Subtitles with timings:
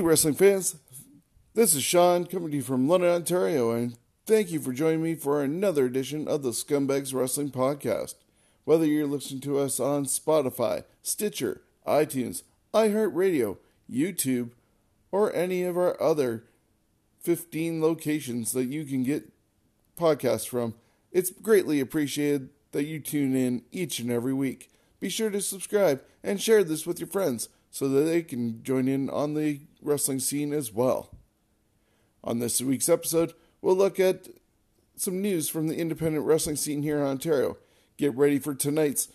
[0.00, 0.76] Hey, wrestling fans.
[1.52, 5.14] This is Sean coming to you from London, Ontario, and thank you for joining me
[5.14, 8.14] for another edition of the Scumbags Wrestling Podcast.
[8.64, 13.58] Whether you're listening to us on Spotify, Stitcher, iTunes, iHeartRadio,
[13.92, 14.52] YouTube,
[15.12, 16.44] or any of our other
[17.20, 19.30] 15 locations that you can get
[19.98, 20.76] podcasts from,
[21.12, 24.70] it's greatly appreciated that you tune in each and every week.
[24.98, 28.88] Be sure to subscribe and share this with your friends so that they can join
[28.88, 31.10] in on the wrestling scene as well.
[32.22, 34.28] On this week's episode, we'll look at
[34.96, 37.56] some news from the independent wrestling scene here in Ontario.
[37.96, 39.08] Get ready for tonight's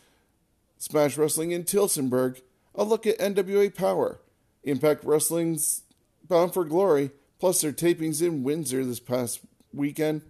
[0.78, 2.42] Smash Wrestling in Tillsonburg,
[2.73, 4.17] a look at NWA Powerrr,
[4.64, 5.84] Impact Wrestling's
[6.28, 9.41] Bound for Glory, plus their tapings in Windsor this past
[9.74, 10.22] weekend,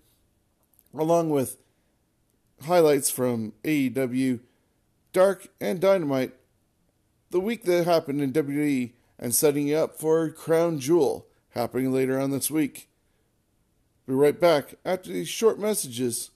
[0.93, 1.57] along with
[2.63, 4.39] highlights from AEW,
[5.13, 6.33] Dark, and Dynamite,
[7.35, 12.31] the week that happened in WWE, and setting up for Crown Jewel happening later on
[12.31, 12.87] this week.
[14.07, 16.31] Be right back after these short messages.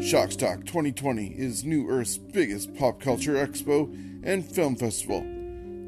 [0.00, 3.92] Shockstock 2020 is New Earth's biggest pop culture expo
[4.24, 5.20] and film festival.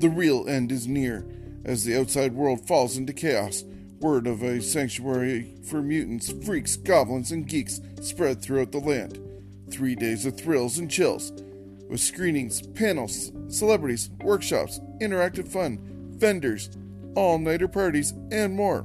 [0.00, 1.24] The real end is near
[1.64, 3.64] as the outside world falls into chaos.
[4.04, 9.18] Word of a sanctuary for mutants, freaks, goblins, and geeks spread throughout the land.
[9.70, 11.32] Three days of thrills and chills
[11.88, 15.78] with screenings, panels, celebrities, workshops, interactive fun,
[16.18, 16.68] vendors,
[17.14, 18.84] all nighter parties, and more.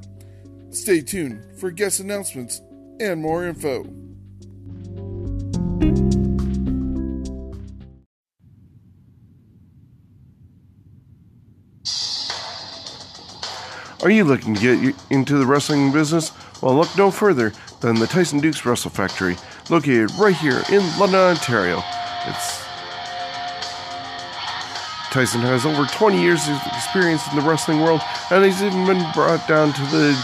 [0.69, 2.61] Stay tuned for guest announcements
[3.01, 3.83] and more info.
[14.09, 16.31] Are you looking to get into the wrestling business?
[16.63, 19.37] Well, look no further than the Tyson Dukes Wrestle Factory,
[19.69, 21.83] located right here in London, Ontario.
[22.25, 22.65] It's
[25.11, 29.05] Tyson has over 20 years of experience in the wrestling world, and he's even been
[29.13, 30.17] brought down to the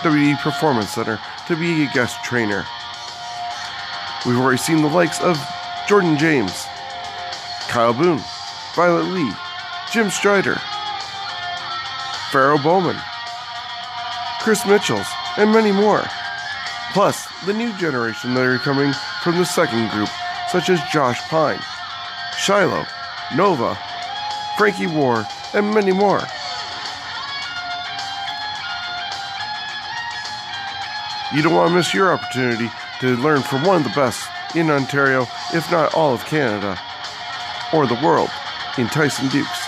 [0.00, 2.64] WWE Performance Center to be a guest trainer.
[4.24, 5.36] We've already seen the likes of
[5.86, 6.64] Jordan James,
[7.68, 8.22] Kyle Boone,
[8.74, 9.30] Violet Lee,
[9.92, 10.54] Jim Strider,
[12.32, 12.96] Pharaoh Bowman,
[14.46, 15.08] Chris Mitchells,
[15.38, 16.04] and many more.
[16.92, 20.08] Plus, the new generation that are coming from the second group,
[20.52, 21.58] such as Josh Pine,
[22.38, 22.86] Shiloh,
[23.34, 23.76] Nova,
[24.56, 26.20] Frankie War, and many more.
[31.34, 32.70] You don't want to miss your opportunity
[33.00, 36.78] to learn from one of the best in Ontario, if not all of Canada,
[37.72, 38.30] or the world,
[38.78, 39.66] in Tyson Dukes.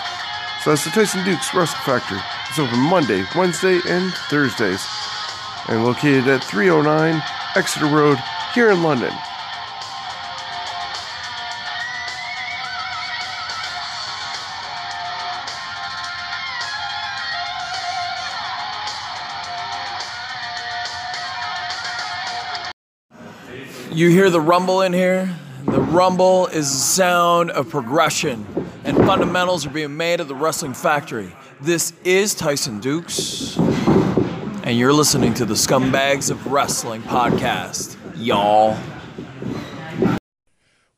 [0.63, 2.21] So that's the Tyson Dukes Wrestle Factory.
[2.59, 4.85] It's open Monday, Wednesday, and Thursdays,
[5.69, 7.23] and located at 309
[7.55, 8.19] Exeter Road
[8.53, 9.13] here in London.
[23.93, 25.33] You hear the rumble in here?
[25.65, 28.45] The rumble is the sound of progression,
[28.83, 31.33] and fundamentals are being made at the Wrestling Factory.
[31.61, 38.79] This is Tyson Dukes, and you're listening to the Scumbags of Wrestling podcast, y'all.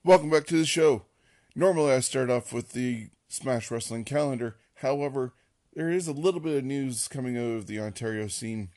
[0.05, 1.07] Welcome back to the show.
[1.55, 4.57] Normally, I start off with the Smash Wrestling calendar.
[4.75, 5.33] However,
[5.73, 8.69] there is a little bit of news coming out of the Ontario scene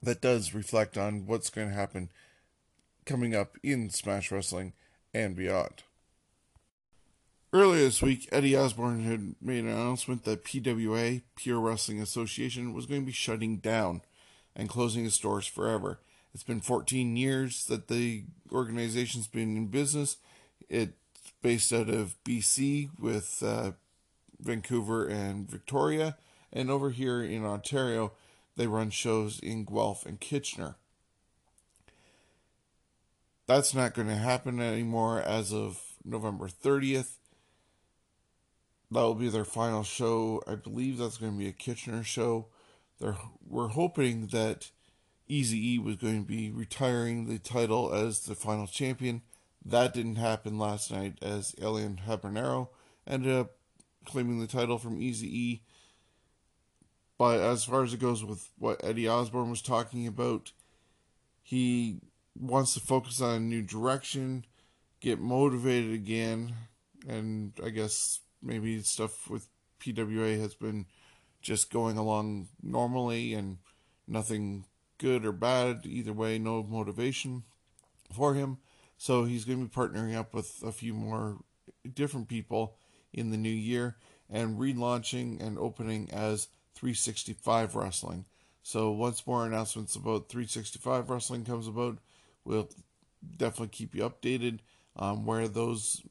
[0.00, 2.10] that does reflect on what's going to happen
[3.06, 4.72] coming up in Smash Wrestling
[5.12, 5.82] and beyond.
[7.50, 12.84] Earlier this week, Eddie Osborne had made an announcement that PWA, Pure Wrestling Association, was
[12.84, 14.02] going to be shutting down
[14.54, 15.98] and closing its doors forever.
[16.34, 20.18] It's been 14 years that the organization's been in business.
[20.68, 20.92] It's
[21.40, 23.72] based out of BC with uh,
[24.38, 26.18] Vancouver and Victoria,
[26.52, 28.12] and over here in Ontario,
[28.56, 30.76] they run shows in Guelph and Kitchener.
[33.46, 37.17] That's not going to happen anymore as of November 30th.
[38.90, 40.42] That will be their final show.
[40.46, 42.46] I believe that's going to be a Kitchener show.
[43.00, 44.70] They're, we're hoping that
[45.28, 49.22] Easy E was going to be retiring the title as the final champion.
[49.64, 52.68] That didn't happen last night as Elian Habanero
[53.06, 53.52] ended up
[54.06, 55.62] claiming the title from Easy E.
[57.18, 60.52] But as far as it goes with what Eddie Osborne was talking about,
[61.42, 62.00] he
[62.38, 64.46] wants to focus on a new direction,
[65.00, 66.54] get motivated again,
[67.06, 69.48] and I guess maybe stuff with
[69.80, 70.86] PWA has been
[71.40, 73.58] just going along normally and
[74.06, 74.64] nothing
[74.98, 75.82] good or bad.
[75.84, 77.44] Either way, no motivation
[78.12, 78.58] for him.
[78.96, 81.38] So he's going to be partnering up with a few more
[81.94, 82.76] different people
[83.12, 83.96] in the new year
[84.28, 88.24] and relaunching and opening as 365 Wrestling.
[88.62, 91.98] So once more announcements about 365 Wrestling comes about,
[92.44, 92.68] we'll
[93.36, 94.58] definitely keep you updated
[94.96, 96.02] on where those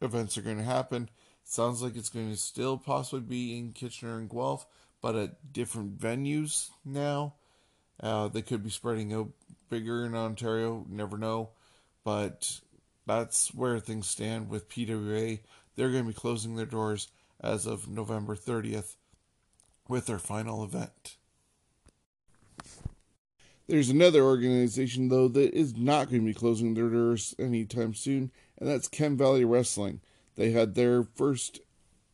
[0.00, 1.08] events are going to happen.
[1.44, 4.66] Sounds like it's going to still possibly be in Kitchener and Guelph,
[5.00, 7.34] but at different venues now.
[8.00, 9.30] Uh, they could be spreading out
[9.68, 11.50] bigger in Ontario, never know.
[12.04, 12.60] But
[13.06, 15.40] that's where things stand with PWA.
[15.76, 17.08] They're going to be closing their doors
[17.40, 18.96] as of November 30th
[19.88, 21.16] with their final event.
[23.68, 28.30] There's another organization, though, that is not going to be closing their doors anytime soon,
[28.58, 30.00] and that's Chem Valley Wrestling.
[30.36, 31.60] They had their first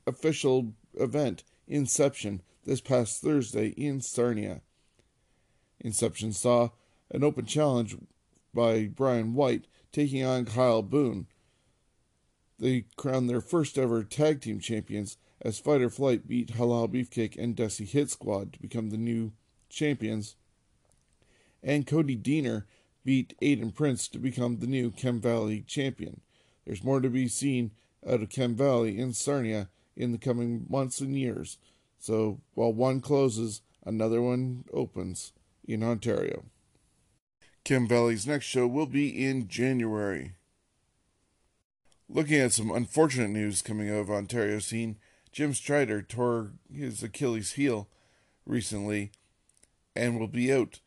[0.07, 4.63] official event, Inception, this past Thursday in Sarnia.
[5.81, 6.71] Inception saw
[7.11, 7.97] an open challenge
[8.53, 11.27] by Brian White taking on Kyle Boone.
[12.59, 17.37] They crowned their first ever tag team champions as Fight or Flight beat Halal Beefcake
[17.39, 19.33] and Desi Hit Squad to become the new
[19.69, 20.35] champions.
[21.63, 22.65] And Cody Deaner
[23.05, 26.21] beat Aiden Prince to become the new Chem Valley champion.
[26.67, 27.71] There's more to be seen
[28.07, 31.59] out of Chem Valley in Sarnia in the coming months and years.
[31.99, 35.33] So while one closes, another one opens
[35.67, 36.45] in Ontario.
[37.65, 40.33] Chem Valley's next show will be in January.
[42.09, 44.97] Looking at some unfortunate news coming out of Ontario scene,
[45.33, 47.89] Jim Strider tore his Achilles heel
[48.47, 49.13] recently
[49.95, 50.81] and will be out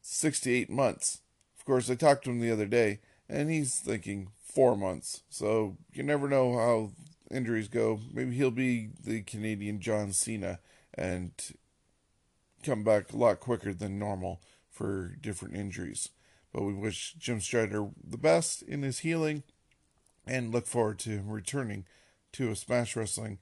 [0.00, 1.20] six to eight months.
[1.58, 5.22] Of course, I talked to him the other day, and he's thinking four months.
[5.28, 6.90] So you never know how
[7.30, 8.00] injuries go.
[8.12, 10.58] Maybe he'll be the Canadian John Cena
[10.94, 11.30] and
[12.64, 16.08] come back a lot quicker than normal for different injuries.
[16.52, 19.44] But we wish Jim Strider the best in his healing
[20.26, 21.84] and look forward to him returning
[22.32, 23.38] to a Smash Wrestling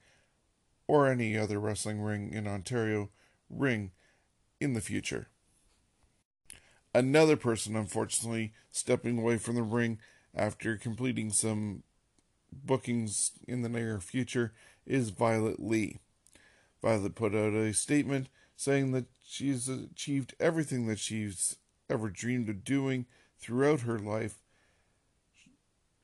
[0.87, 3.09] or any other wrestling ring in Ontario
[3.49, 3.89] ring
[4.61, 5.29] in the future.
[6.93, 9.97] Another person, unfortunately, stepping away from the ring
[10.35, 11.83] after completing some
[12.51, 14.53] bookings in the near future
[14.85, 15.99] is Violet Lee.
[16.81, 21.57] Violet put out a statement saying that she's achieved everything that she's
[21.89, 23.05] ever dreamed of doing
[23.39, 24.35] throughout her life.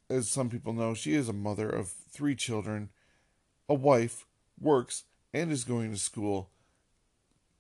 [0.10, 2.90] As some people know, she is a mother of three children,
[3.68, 4.26] a wife,
[4.60, 5.04] works,
[5.34, 6.50] and is going to school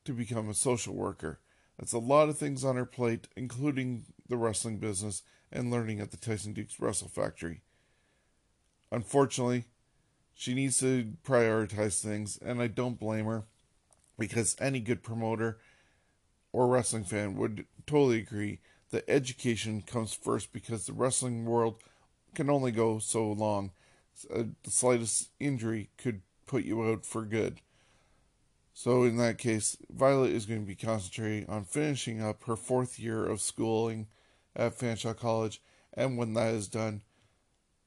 [0.05, 1.39] to become a social worker.
[1.79, 6.11] That's a lot of things on her plate, including the wrestling business and learning at
[6.11, 7.61] the Tyson Dukes Wrestle Factory.
[8.91, 9.65] Unfortunately,
[10.33, 13.43] she needs to prioritize things, and I don't blame her
[14.17, 15.59] because any good promoter
[16.51, 18.59] or wrestling fan would totally agree
[18.91, 21.77] that education comes first because the wrestling world
[22.35, 23.71] can only go so long.
[24.33, 27.59] Uh, the slightest injury could put you out for good.
[28.75, 32.99] So, in that case, Violet is going to be concentrating on finishing up her fourth
[32.99, 34.07] year of schooling
[34.55, 35.61] at Fanshawe College,
[35.93, 37.01] and when that is done,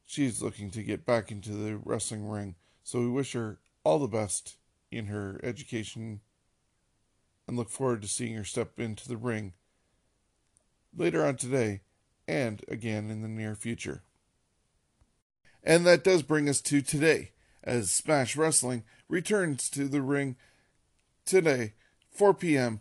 [0.04, 2.54] she's looking to get back into the wrestling ring.
[2.82, 4.56] So, we wish her all the best
[4.90, 6.20] in her education
[7.46, 9.52] and look forward to seeing her step into the ring
[10.96, 11.82] later on today
[12.26, 14.02] and again in the near future.
[15.62, 17.32] And that does bring us to today,
[17.62, 20.36] as Smash Wrestling returns to the ring
[21.24, 21.74] today,
[22.10, 22.80] 4 p.m.,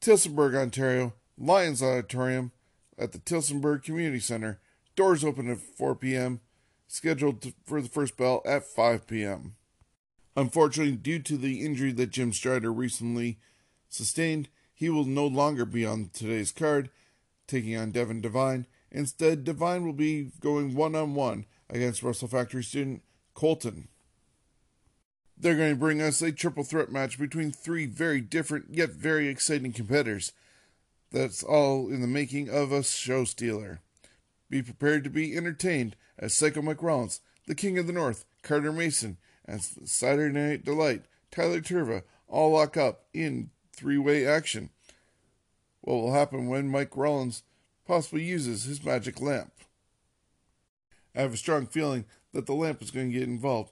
[0.00, 2.52] Tillsonburg, Ontario, Lions Auditorium.
[2.98, 4.60] At the Tillsonburg Community Center.
[4.96, 6.40] Doors open at 4 p.m.,
[6.86, 9.56] scheduled for the first bell at 5 p.m.
[10.36, 13.38] Unfortunately, due to the injury that Jim Strider recently
[13.88, 16.90] sustained, he will no longer be on today's card,
[17.46, 18.66] taking on Devin Devine.
[18.90, 23.02] Instead, Devine will be going one on one against Wrestle Factory student
[23.34, 23.88] Colton.
[25.36, 29.28] They're going to bring us a triple threat match between three very different yet very
[29.28, 30.32] exciting competitors.
[31.14, 33.78] That's all in the making of a show stealer.
[34.50, 38.72] Be prepared to be entertained as Psycho Mike Rollins, the King of the North, Carter
[38.72, 44.70] Mason, and Saturday Night Delight, Tyler Tirva, all lock up in three way action.
[45.82, 47.44] What will happen when Mike Rollins
[47.86, 49.52] possibly uses his magic lamp?
[51.14, 53.70] I have a strong feeling that the lamp is going to get involved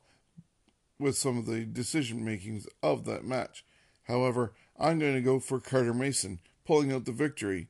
[0.96, 3.64] with some of the decision makings of that match.
[4.04, 7.68] However, I'm going to go for Carter Mason pulling out the victory.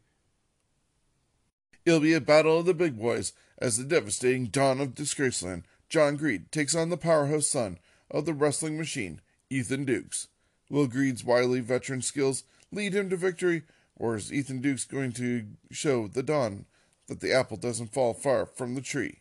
[1.85, 6.17] It'll be a battle of the big boys as the devastating don of Disgraceland, John
[6.17, 7.79] Greed, takes on the powerhouse son
[8.11, 9.21] of the wrestling machine,
[9.51, 10.29] Ethan Dukes.
[10.71, 13.63] Will Greed's wily veteran skills lead him to victory,
[13.97, 16.67] or is Ethan Dukes going to show the don
[17.09, 19.21] that the apple doesn't fall far from the tree?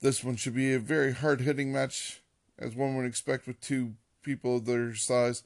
[0.00, 2.20] This one should be a very hard hitting match,
[2.58, 5.44] as one would expect with two people of their size.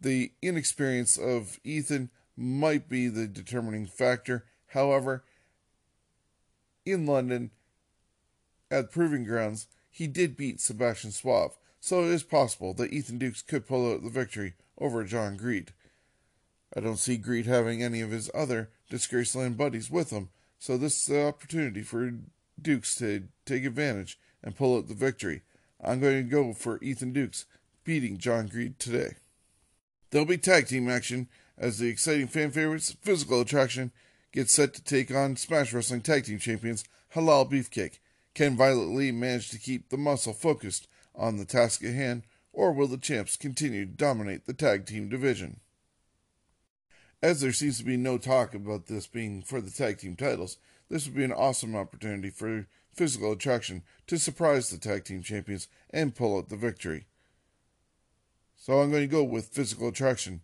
[0.00, 4.44] The inexperience of Ethan might be the determining factor.
[4.68, 5.24] However,
[6.86, 7.50] in London,
[8.70, 13.42] at Proving Grounds, he did beat Sebastian Suave, so it is possible that Ethan Dukes
[13.42, 15.72] could pull out the victory over John Greed.
[16.76, 20.28] I don't see Greed having any of his other Disgraceland buddies with him,
[20.58, 22.12] so this is the opportunity for
[22.60, 25.42] Dukes to take advantage and pull out the victory.
[25.82, 27.46] I'm going to go for Ethan Dukes
[27.84, 29.14] beating John Greed today.
[30.10, 33.92] There'll be tag team action as the exciting fan favorites Physical Attraction
[34.32, 36.84] get set to take on Smash Wrestling Tag Team Champions
[37.14, 37.98] Halal Beefcake.
[38.34, 42.22] Can Violet Lee manage to keep the muscle focused on the task at hand,
[42.52, 45.60] or will the champs continue to dominate the tag team division?
[47.22, 50.56] As there seems to be no talk about this being for the tag team titles,
[50.88, 55.68] this would be an awesome opportunity for Physical Attraction to surprise the tag team champions
[55.90, 57.06] and pull out the victory.
[58.68, 60.42] So I'm going to go with Physical Attraction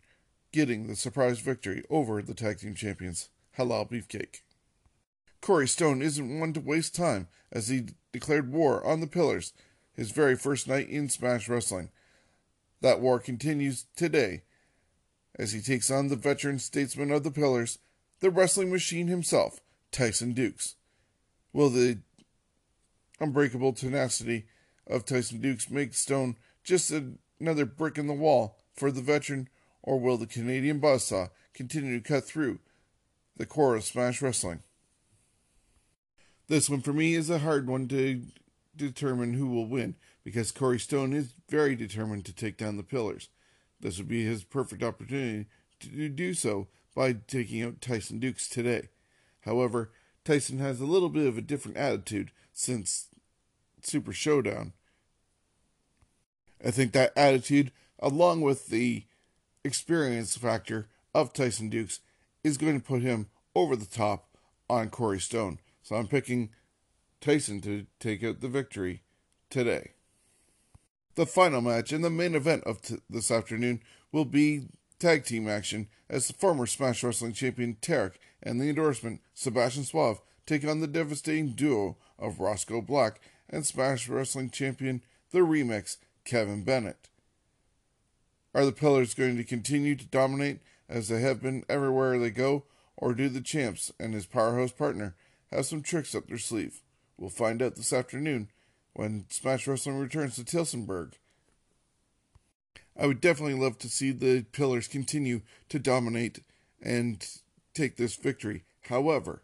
[0.51, 3.29] getting the surprise victory over the tag team champions,
[3.59, 4.41] Halal Beefcake.
[5.43, 9.53] Corey Stone isn't one to waste time as he declared war on the Pillars
[9.93, 11.91] his very first night in Smash Wrestling.
[12.81, 14.45] That war continues today
[15.39, 17.79] as he takes on the veteran statesman of the Pillars,
[18.21, 19.61] the wrestling machine himself,
[19.93, 20.77] Tyson Dukes.
[21.53, 21.99] Will the
[23.21, 24.47] unbreakable tenacity
[24.87, 26.91] of Tyson Dukes make Stone just
[27.41, 29.49] another brick in the wall for the veteran,
[29.83, 32.59] or will the Canadian buzzsaw continue to cut through
[33.37, 34.61] the core of Smash Wrestling?
[36.49, 38.23] This one for me is a hard one to
[38.77, 43.29] determine who will win because Corey Stone is very determined to take down the Pillars.
[43.81, 45.47] This would be his perfect opportunity
[45.81, 48.89] to do so by taking out Tyson Dukes today.
[49.43, 49.91] However,
[50.25, 53.09] Tyson has a little bit of a different attitude since
[53.83, 54.73] Super Showdown.
[56.65, 59.05] I think that attitude, along with the
[59.65, 62.01] experience factor of Tyson Dukes,
[62.43, 64.29] is going to put him over the top
[64.69, 65.59] on Corey Stone.
[65.83, 66.51] So I'm picking
[67.21, 69.03] Tyson to take out the victory
[69.51, 69.93] today.
[71.15, 73.81] The final match and the main event of t- this afternoon
[74.11, 74.69] will be
[74.99, 80.21] tag team action as the former Smash Wrestling champion Tarek and the endorsement Sebastian Suave
[80.47, 86.65] take on the devastating duo of Roscoe Black and Smash Wrestling champion The Remix Kevin
[86.65, 87.09] Bennett.
[88.55, 92.65] Are the Pillars going to continue to dominate as they have been everywhere they go,
[92.97, 95.17] or do the champs and his powerhouse partner
[95.51, 96.83] have some tricks up their sleeve?
[97.19, 98.49] We'll find out this afternoon
[98.93, 101.15] when Smash Wrestling returns to Tillsonburg.
[102.97, 106.41] I would definitely love to see the Pillars continue to dominate
[106.81, 107.27] and
[107.75, 108.63] take this victory.
[108.83, 109.43] However,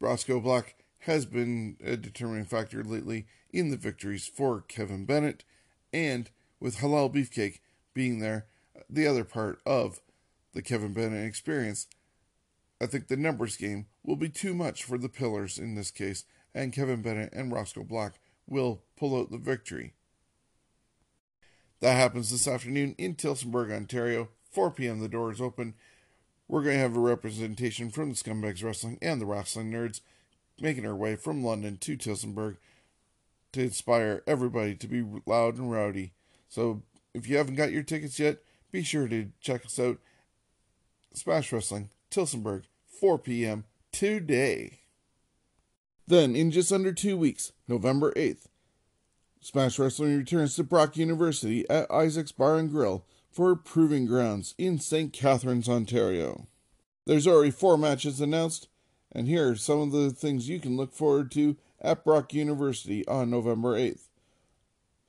[0.00, 5.44] Roscoe Black has been a determining factor lately in the victories for Kevin Bennett,
[5.92, 6.30] and
[6.60, 7.60] with Halal Beefcake
[7.92, 8.46] being there,
[8.88, 10.00] the other part of
[10.54, 11.86] the Kevin Bennett experience,
[12.80, 16.24] I think the numbers game will be too much for the Pillars in this case,
[16.54, 18.14] and Kevin Bennett and Roscoe Black
[18.46, 19.92] will pull out the victory.
[21.80, 24.30] That happens this afternoon in Tillsonburg, Ontario.
[24.50, 25.00] 4 p.m.
[25.00, 25.74] The door is open.
[26.48, 30.00] We're going to have a representation from the Scumbags Wrestling and the Wrestling Nerds
[30.60, 32.56] making our way from London to Tillsonburg
[33.52, 36.12] to inspire everybody to be loud and rowdy.
[36.48, 36.82] So
[37.14, 38.38] if you haven't got your tickets yet,
[38.72, 39.98] be sure to check us out.
[41.12, 43.64] Smash Wrestling, Tillsonburg, 4 p.m.
[43.92, 44.80] today.
[46.06, 48.46] Then, in just under two weeks, November 8th,
[49.40, 54.78] Smash Wrestling returns to Brock University at Isaac's Bar and Grill for Proving Grounds in
[54.78, 55.12] St.
[55.12, 56.46] Catharines, Ontario.
[57.06, 58.68] There's already four matches announced,
[59.14, 63.06] and here are some of the things you can look forward to at Brock University
[63.06, 64.08] on November 8th.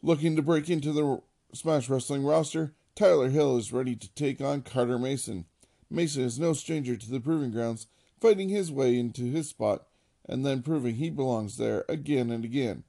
[0.01, 1.21] Looking to break into the
[1.53, 5.45] Smash Wrestling roster, Tyler Hill is ready to take on Carter Mason.
[5.89, 7.87] Mason is no stranger to the Proving Grounds,
[8.21, 9.87] fighting his way into his spot
[10.27, 12.83] and then proving he belongs there again and again.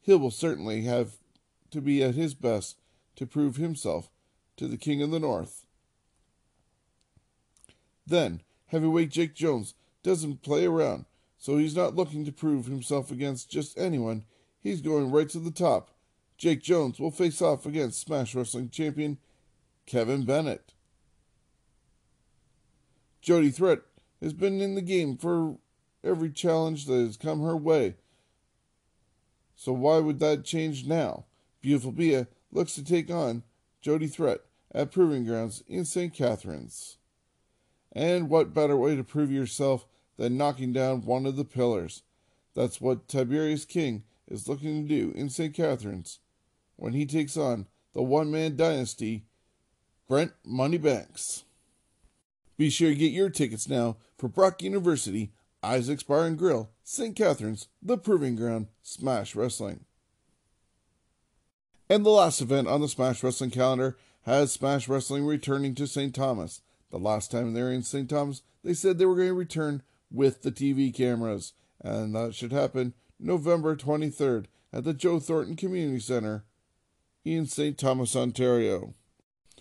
[0.00, 1.16] Hill will certainly have
[1.70, 2.76] to be at his best
[3.16, 4.10] to prove himself
[4.56, 5.66] to the King of the North.
[8.06, 11.06] Then, heavyweight Jake Jones doesn't play around,
[11.38, 14.24] so he's not looking to prove himself against just anyone.
[14.60, 15.90] He's going right to the top.
[16.36, 19.18] Jake Jones will face off against Smash Wrestling champion
[19.86, 20.72] Kevin Bennett.
[23.20, 23.80] Jody Threat
[24.20, 25.58] has been in the game for
[26.02, 27.94] every challenge that has come her way.
[29.54, 31.26] So why would that change now?
[31.60, 33.44] Beautiful Bia looks to take on
[33.80, 34.40] Jody Threat
[34.74, 36.12] at Proving Grounds in St.
[36.12, 36.96] Catharines.
[37.92, 42.02] And what better way to prove yourself than knocking down one of the pillars?
[42.54, 45.54] That's what Tiberius King is looking to do in St.
[45.54, 46.18] Catharines
[46.76, 49.24] when he takes on the one man dynasty,
[50.08, 51.44] Brent Moneybanks.
[52.56, 57.16] Be sure to get your tickets now for Brock University, Isaac's Bar and Grill, St.
[57.16, 59.84] Catharines, The Proving Ground, Smash Wrestling.
[61.88, 66.14] And the last event on the Smash Wrestling calendar has Smash Wrestling returning to St.
[66.14, 66.62] Thomas.
[66.90, 68.08] The last time they were in St.
[68.08, 72.52] Thomas, they said they were going to return with the TV cameras, and that should
[72.52, 76.44] happen November 23rd at the Joe Thornton Community Center
[77.24, 77.78] in St.
[77.78, 78.94] Thomas, Ontario.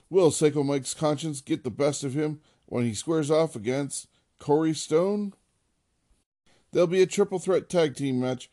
[0.09, 4.07] Will Psycho Mike's conscience get the best of him when he squares off against
[4.39, 5.33] Corey Stone?
[6.71, 8.49] There'll be a triple threat tag team match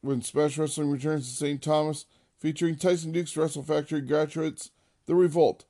[0.00, 1.62] when Smash Wrestling returns to St.
[1.62, 2.06] Thomas,
[2.38, 4.70] featuring Tyson Duke's Wrestle Factory graduates,
[5.06, 5.64] The Revolt,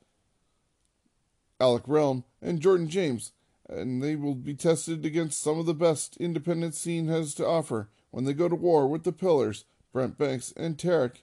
[1.61, 3.33] Alec Realm, and Jordan James,
[3.68, 7.88] and they will be tested against some of the best independent scene has to offer
[8.11, 11.22] when they go to war with the Pillars, Brent Banks and Tarek,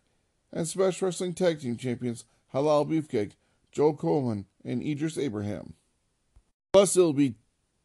[0.52, 3.34] and Smash Wrestling Tag Team Champions Halal Beefcake,
[3.72, 5.74] Joel Coleman, and Idris Abraham.
[6.74, 7.36] Plus, it'll be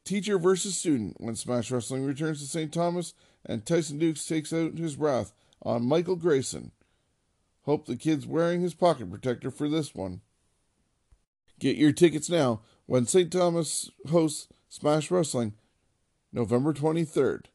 [0.04, 2.72] teacher versus student when Smash Wrestling returns to St.
[2.72, 3.14] Thomas
[3.44, 6.72] and Tyson Dukes takes out his wrath on Michael Grayson.
[7.62, 10.20] Hope the kid's wearing his pocket protector for this one.
[11.58, 13.32] Get your tickets now when St.
[13.32, 15.54] Thomas hosts Smash Wrestling
[16.32, 17.46] November 23rd.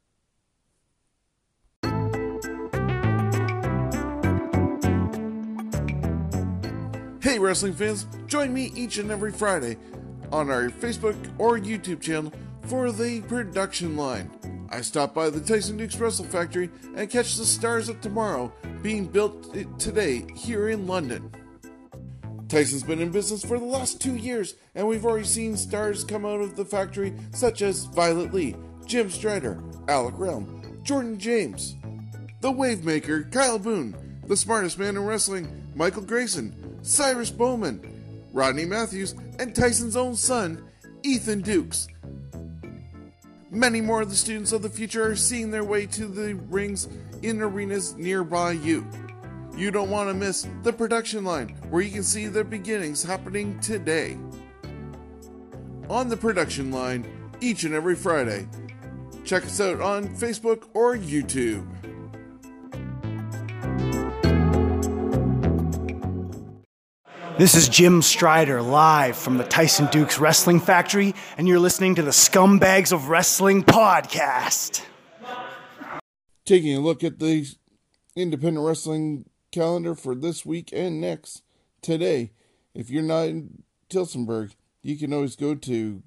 [7.21, 9.77] Hey, wrestling fans, join me each and every Friday
[10.31, 14.31] on our Facebook or YouTube channel for the production line.
[14.71, 19.05] I stop by the Tyson Dukes Wrestle Factory and catch the stars of tomorrow being
[19.05, 21.31] built today here in London.
[22.49, 26.25] Tyson's been in business for the last two years, and we've already seen stars come
[26.25, 28.55] out of the factory such as Violet Lee,
[28.87, 31.75] Jim Strider, Alec Realm, Jordan James,
[32.41, 39.13] the Wavemaker, Kyle Boone, the smartest man in wrestling, Michael Grayson, Cyrus Bowman, Rodney Matthews,
[39.37, 40.67] and Tyson's own son,
[41.03, 41.87] Ethan Dukes.
[43.51, 46.87] Many more of the students of the future are seeing their way to the rings
[47.21, 48.87] in arenas nearby you.
[49.57, 53.59] You don't want to miss the production line where you can see the beginnings happening
[53.59, 54.17] today.
[55.89, 57.05] On the production line
[57.41, 58.47] each and every Friday.
[59.23, 61.67] Check us out on Facebook or YouTube.
[67.37, 72.01] This is Jim Strider live from the Tyson Dukes Wrestling Factory, and you're listening to
[72.01, 74.83] the Scumbags of Wrestling podcast.
[76.45, 77.47] Taking a look at the
[78.17, 81.43] independent wrestling calendar for this week and next.
[81.81, 82.31] Today,
[82.73, 86.03] if you're not in Tillsonburg, you can always go to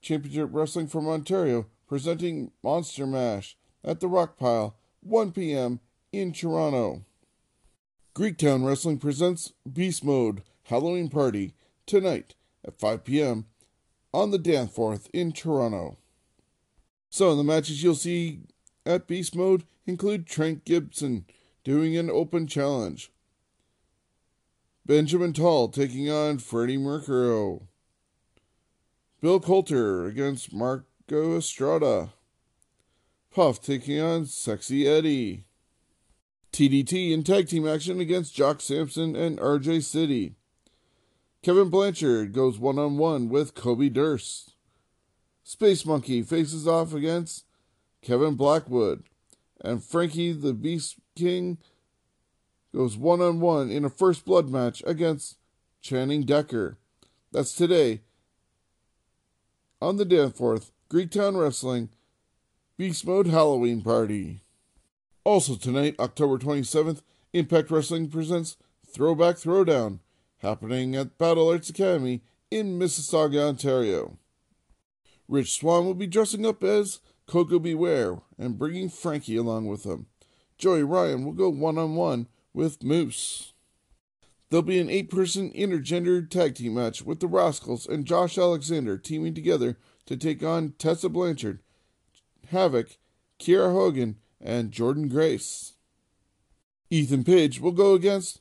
[0.00, 5.80] Championship Wrestling from Ontario, presenting Monster Mash at the Rock Pile, 1 p.m.
[6.12, 7.04] in Toronto.
[8.14, 11.54] Greektown Wrestling presents Beast Mode Halloween Party
[11.86, 13.46] tonight at 5 p.m.
[14.12, 15.96] on the Danforth in Toronto.
[17.10, 18.40] So, the matches you'll see
[18.86, 21.26] at Beast Mode include Trent Gibson
[21.64, 23.10] doing an open challenge,
[24.84, 27.62] Benjamin Tall taking on Freddie Mercurio,
[29.20, 32.12] Bill Coulter against Marco Estrada,
[33.32, 35.44] Puff taking on Sexy Eddie.
[36.52, 40.34] TDT in tag team action against Jock Sampson and RJ City.
[41.42, 44.54] Kevin Blanchard goes one on one with Kobe Durst.
[45.42, 47.46] Space Monkey faces off against
[48.02, 49.04] Kevin Blackwood.
[49.62, 51.58] And Frankie the Beast King
[52.74, 55.36] goes one on one in a first blood match against
[55.80, 56.78] Channing Decker.
[57.32, 58.00] That's today
[59.80, 61.90] on the Danforth Greektown Wrestling
[62.76, 64.40] Beast Mode Halloween Party.
[65.24, 70.00] Also tonight, October 27th, Impact Wrestling presents Throwback Throwdown,
[70.38, 74.18] happening at Battle Arts Academy in Mississauga, Ontario.
[75.28, 80.06] Rich Swann will be dressing up as Coco Beware and bringing Frankie along with him.
[80.62, 83.52] Joey Ryan will go one on one with Moose.
[84.48, 88.96] There'll be an eight person intergender tag team match with the Rascals and Josh Alexander
[88.96, 91.58] teaming together to take on Tessa Blanchard,
[92.46, 92.96] Havoc,
[93.40, 95.72] Kiera Hogan, and Jordynne Grace.
[96.90, 98.40] Ethan Page will go against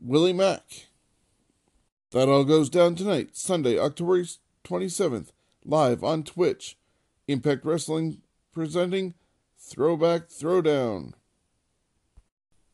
[0.00, 0.88] Willie Mack.
[2.10, 4.24] That all goes down tonight, Sunday, October
[4.64, 5.28] 27th,
[5.64, 6.76] live on Twitch.
[7.28, 9.14] Impact Wrestling presenting
[9.56, 11.12] Throwback Throwdown.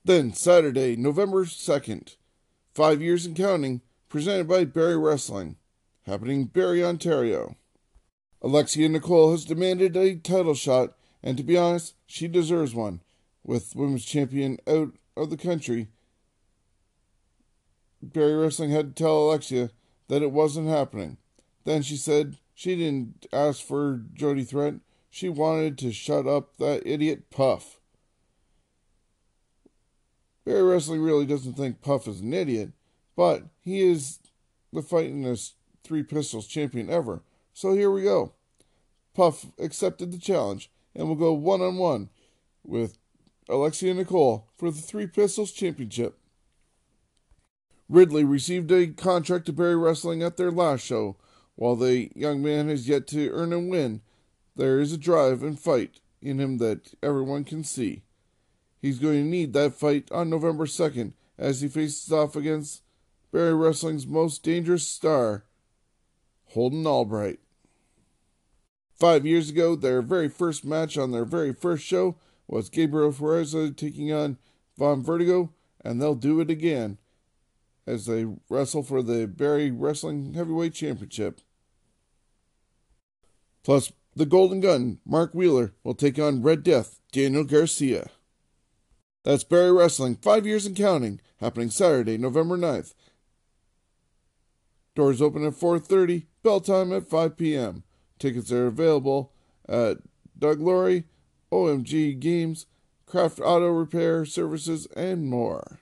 [0.05, 2.17] Then Saturday, November 2nd,
[2.75, 5.57] Five Years and Counting, presented by Barrie Wrestling,
[6.07, 7.57] happening in Barrie, Ontario.
[8.41, 13.01] Alexia Nicole has demanded a title shot, and to be honest, she deserves one.
[13.45, 15.89] With women's champion out of the country,
[18.03, 19.71] Barrie Wrestling had to tell Alexia
[20.09, 21.19] that it wasn't happening.
[21.65, 24.75] Then she said she didn't ask for Jody Threat.
[25.11, 27.80] She wanted to shut up that idiot Puff.
[30.45, 32.71] Barrie Wrestling really doesn't think Puff is an idiot,
[33.17, 34.19] but he is
[34.73, 37.23] the fightingest Three Pistols champion ever.
[37.53, 38.35] So here we go.
[39.15, 42.11] Puff accepted the challenge and will go one on one
[42.65, 42.99] with
[43.49, 46.19] Alexia Nicole for the Three Pistols Championship.
[47.89, 51.17] Ridley received a contract to Barrie Wrestling at their last show.
[51.57, 54.01] While the young man has yet to earn a win,
[54.55, 58.03] there is a drive and fight in him that everyone can see.
[58.81, 62.83] He's going to need that fight on November 2nd as he faces off against
[63.33, 65.45] Barrie Wrestling's most dangerous star,
[66.47, 67.41] Holden Albright.
[68.95, 72.17] Five years ago, their very first match on their very first show
[72.47, 74.37] was Gabriel Ferreza taking on
[74.77, 75.53] Von Vertigo,
[75.85, 76.99] and they'll do it again
[77.87, 81.41] as they wrestle for the Barrie Wrestling Heavyweight Championship.
[83.63, 88.11] Plus, the Golden Gun, Mark Wheeler, will take on Red Death, Daniel Garcia.
[89.23, 92.95] That's Barrie Wrestling, five years and counting, happening Saturday, November 9th.
[94.95, 97.85] Doors open at 4.30, bell time at 5 p.m.
[98.19, 99.33] Tickets are available
[99.69, 99.99] at
[100.39, 101.05] Doug Laurie,
[101.53, 102.67] OMG Games,
[103.07, 105.81] Craft Auto Repair Services, and more.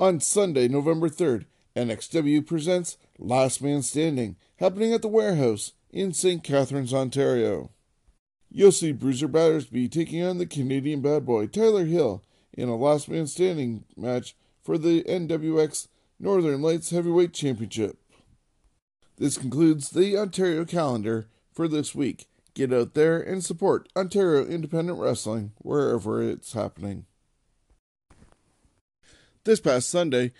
[0.00, 1.44] On Sunday, November 3rd,
[1.76, 6.42] NXW presents Last Man Standing, happening at the warehouse in St.
[6.42, 7.70] Catharines, Ontario.
[8.56, 13.08] You'll see Bruiser Battersby taking on the Canadian bad boy Tyler Hill in a last
[13.08, 15.88] man standing match for the NWX
[16.20, 17.98] Northern Lights Heavyweight Championship.
[19.16, 22.28] This concludes the Ontario calendar for this week.
[22.54, 27.06] Get out there and support Ontario Independent Wrestling wherever it's happening.
[29.42, 30.30] This past Sunday,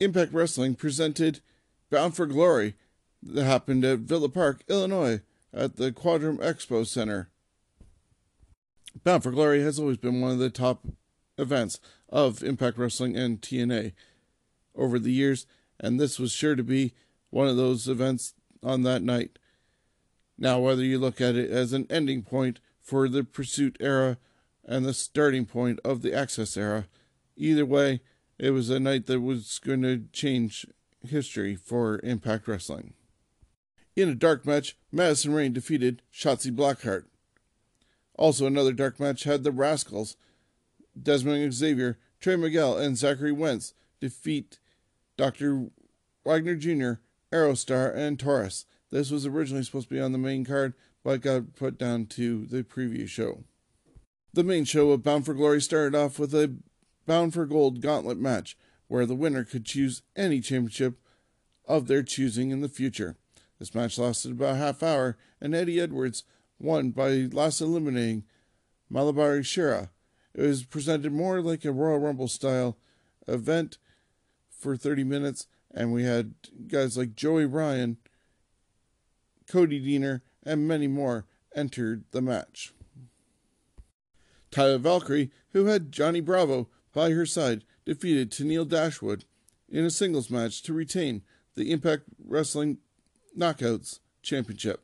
[0.00, 1.40] Impact Wrestling presented
[1.88, 2.74] Bound for Glory
[3.22, 5.22] that happened at Villa Park, Illinois,
[5.54, 7.28] at the Quadrum Expo Center.
[9.04, 10.86] Bound for Glory has always been one of the top
[11.38, 13.92] events of Impact Wrestling and TNA
[14.74, 15.46] over the years,
[15.80, 16.94] and this was sure to be
[17.30, 19.38] one of those events on that night.
[20.38, 24.18] Now, whether you look at it as an ending point for the Pursuit era
[24.64, 26.86] and the starting point of the Access era,
[27.36, 28.00] either way,
[28.38, 30.66] it was a night that was going to change
[31.06, 32.94] history for Impact Wrestling.
[33.94, 37.04] In a dark match, Madison Rayne defeated Shotzi Blackheart.
[38.14, 40.16] Also, another dark match had the Rascals,
[41.00, 44.60] Desmond Xavier, Trey Miguel, and Zachary Wentz defeat
[45.16, 45.70] Dr.
[46.24, 47.00] Wagner Jr.,
[47.32, 48.64] Aerostar, and Taurus.
[48.90, 52.46] This was originally supposed to be on the main card, but got put down to
[52.46, 53.44] the previous show.
[54.32, 56.56] The main show of Bound for Glory started off with a
[57.06, 58.56] Bound for Gold gauntlet match,
[58.88, 60.98] where the winner could choose any championship
[61.66, 63.16] of their choosing in the future.
[63.62, 66.24] This match lasted about a half hour, and Eddie Edwards
[66.58, 68.24] won by last eliminating
[68.92, 69.90] Mahabali Shera.
[70.34, 72.76] It was presented more like a Royal Rumble style
[73.28, 73.78] event
[74.50, 76.34] for 30 minutes, and we had
[76.66, 77.98] guys like Joey Ryan,
[79.46, 82.72] Cody Deaner, and many more entered the match.
[84.50, 89.24] Tyler Valkyrie, who had Johnny Bravo by her side, defeated Tennille Dashwood
[89.68, 91.22] in a singles match to retain
[91.54, 92.78] the Impact Wrestling
[93.36, 94.82] Knockouts Championship.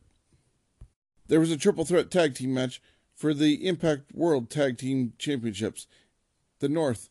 [1.27, 2.81] There was a triple threat tag team match
[3.15, 5.87] for the Impact World Tag Team Championships.
[6.61, 7.11] The North,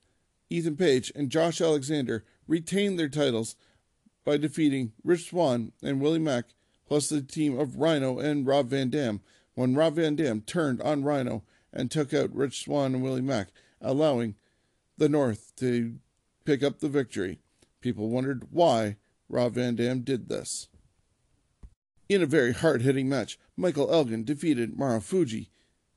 [0.49, 3.55] Ethan Page, and Josh Alexander retained their titles
[4.25, 6.45] by defeating Rich Swann and Willie Mack,
[6.87, 9.21] plus the team of Rhino and Rob Van Dam,
[9.55, 13.49] when Rob Van Dam turned on Rhino and took out Rich Swann and Willie Mack,
[13.81, 14.35] allowing
[14.97, 15.95] the North to
[16.45, 17.39] pick up the victory.
[17.81, 18.95] People wondered why
[19.29, 20.69] Rob Van Dam did this.
[22.09, 25.47] In a very hard hitting match, Michael Elgin defeated Marufuji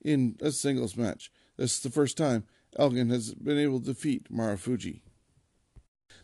[0.03, 1.31] in a singles match.
[1.57, 2.45] This is the first time
[2.77, 5.03] Elgin has been able to defeat Marufuji.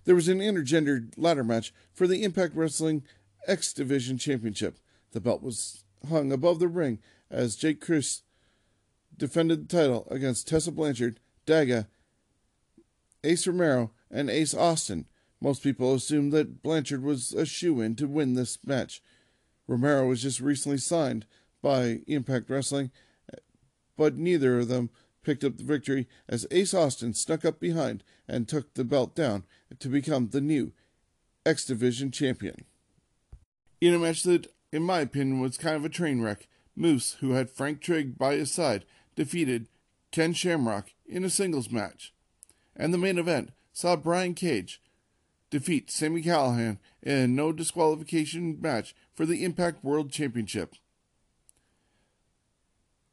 [0.04, 3.04] There was an intergender ladder match for the Impact Wrestling
[3.46, 4.78] X Division Championship.
[5.12, 6.98] The belt was hung above the ring
[7.30, 8.22] as Jake Cruz
[9.16, 11.86] defended the title against Tessa Blanchard, Daga,
[13.24, 15.06] Ace Romero, and Ace Austin.
[15.40, 19.02] Most people assumed that Blanchard was a shoe in to win this match.
[19.66, 21.26] Romero was just recently signed
[21.62, 22.90] by Impact Wrestling,
[23.96, 24.90] but neither of them
[25.22, 29.44] picked up the victory as Ace Austin snuck up behind and took the belt down
[29.78, 30.72] to become the new
[31.44, 32.64] X Division champion.
[33.80, 37.32] In a match that, in my opinion, was kind of a train wreck, Moose, who
[37.32, 38.84] had Frank Trigg by his side,
[39.16, 39.68] defeated
[40.12, 42.12] Ken Shamrock in a singles match.
[42.76, 44.80] And the main event saw Brian Cage
[45.50, 50.74] defeat Sami Callihan in a no disqualification match for the Impact World Championship.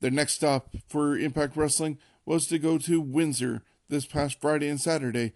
[0.01, 4.79] Their next stop for Impact Wrestling was to go to Windsor this past Friday and
[4.79, 5.31] Saturday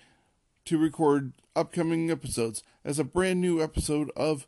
[0.65, 4.45] to record upcoming episodes as a brand new episode of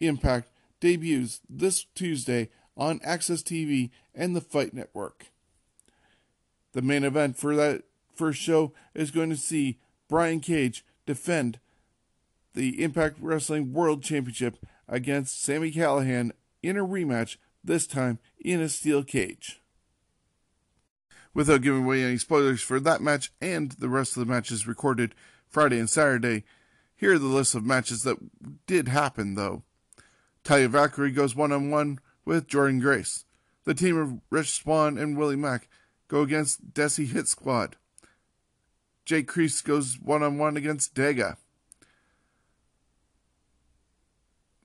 [0.00, 0.50] Impact
[0.80, 5.26] debuts this Tuesday on AXS TV and the Fight Network.
[6.72, 7.82] The main event for that
[8.14, 9.78] first show is going to see
[10.08, 11.58] Brian Cage defend
[12.54, 14.56] the Impact Wrestling World Championship
[14.88, 19.60] against Sami Callihan in a rematch, this time in a steel cage.
[21.34, 25.14] Without giving away any spoilers for that match and the rest of the matches recorded
[25.46, 26.44] Friday and Saturday,
[26.96, 28.16] here are the list of matches that
[28.66, 29.62] did happen, though.
[30.42, 33.24] Talia Valkyrie goes one on one with Jordynne Grace.
[33.64, 35.68] The team of Rich Swann and Willie Mack
[36.08, 37.76] go against Desi Hit Squad.
[39.04, 41.36] Jake Crist goes one on one against Daga.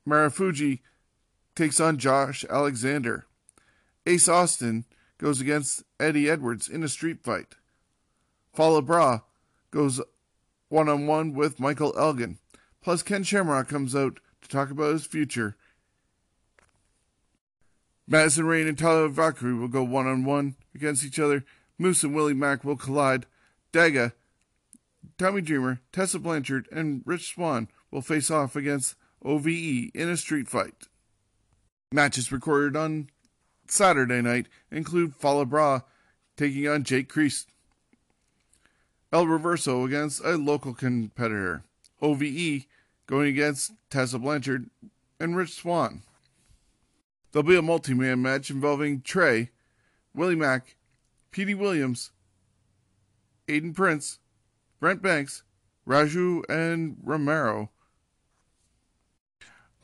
[0.08, 0.80] Marufuji
[1.54, 3.26] takes on Josh Alexander.
[4.06, 4.84] Ace Austin
[5.18, 7.54] goes against Eddie Edwards in a street fight.
[8.52, 9.22] Fallah Bahh
[9.70, 10.00] goes
[10.68, 12.38] one on one with Michael Elgin.
[12.82, 15.56] Plus, Ken Shamrock comes out to talk about his future.
[18.06, 21.44] Madison Rayne and Tyler Valkyrie will go one on one against each other.
[21.78, 23.26] Moose and Willie Mack will collide.
[23.72, 24.12] Daga,
[25.18, 30.48] Tommy Dreamer, Tessa Blanchard, and Rich Swann will face off against OVE in a street
[30.48, 30.88] fight.
[31.92, 33.08] Matches recorded on
[33.66, 35.82] Saturday night include Fallah Bahh
[36.36, 37.48] taking on Jake Crist.
[39.12, 41.62] El Reverso against a local competitor.
[42.02, 42.66] OVE
[43.06, 44.68] going against Tessa Blanchard
[45.20, 46.02] and Rich Swann.
[47.32, 49.50] There'll be a multi man match involving Trey,
[50.14, 50.76] Willie Mack,
[51.30, 52.10] Petey Williams,
[53.48, 54.18] Aiden Prince,
[54.80, 55.42] Brent Banks,
[55.86, 57.70] Raju, and Romero.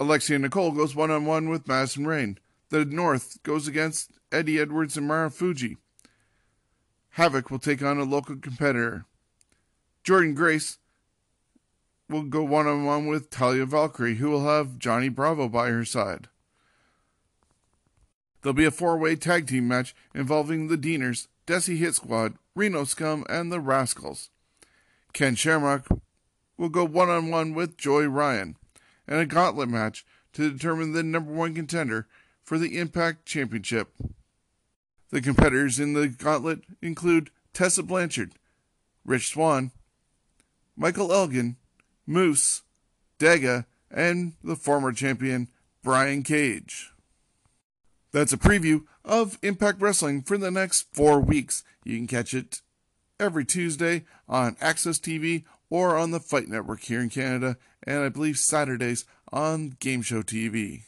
[0.00, 2.38] Alexia Nicole goes one on one with Madison Rayne.
[2.70, 5.76] The North goes against Eddie Edwards and Marufuji.
[7.10, 9.04] Havoc will take on a local competitor.
[10.02, 10.78] Jordynne Grace
[12.08, 15.84] will go one on one with Talia Valkyrie, who will have Johnny Bravo by her
[15.84, 16.28] side.
[18.40, 22.84] There'll be a four way tag team match involving the Deaners, Desi Hit Squad, Reno
[22.84, 24.30] Scum, and the Rascals.
[25.12, 25.86] Ken Shamrock
[26.56, 28.56] will go one on one with Joy Ryan,
[29.10, 32.06] and a gauntlet match to determine the number one contender
[32.42, 33.92] for the Impact Championship.
[35.10, 38.32] The competitors in the gauntlet include Tessa Blanchard,
[39.04, 39.72] Rich Swann,
[40.76, 41.56] Michael Elgin,
[42.06, 42.62] Moose,
[43.18, 45.48] Daga, and the former champion
[45.82, 46.92] Brian Cage.
[48.12, 51.64] That's a preview of Impact Wrestling for the next four weeks.
[51.84, 52.60] You can catch it
[53.18, 58.08] every Tuesday on AXS TV or on the Fight Network here in Canada, and I
[58.10, 60.82] believe Saturdays on Game Show TV.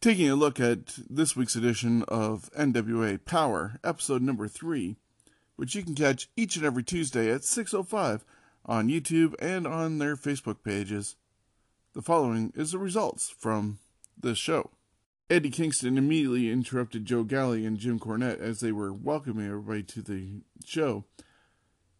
[0.00, 4.96] Taking a look at this week's edition of NWA Powerrr, episode number 3,
[5.56, 8.24] which you can catch each and every Tuesday at 6:05
[8.64, 11.16] on YouTube and on their Facebook pages.
[11.92, 13.78] The following is the results from
[14.18, 14.70] this show.
[15.28, 20.02] Eddie Kingston immediately interrupted Joe Galli and Jim Cornette as they were welcoming everybody to
[20.02, 21.04] the show.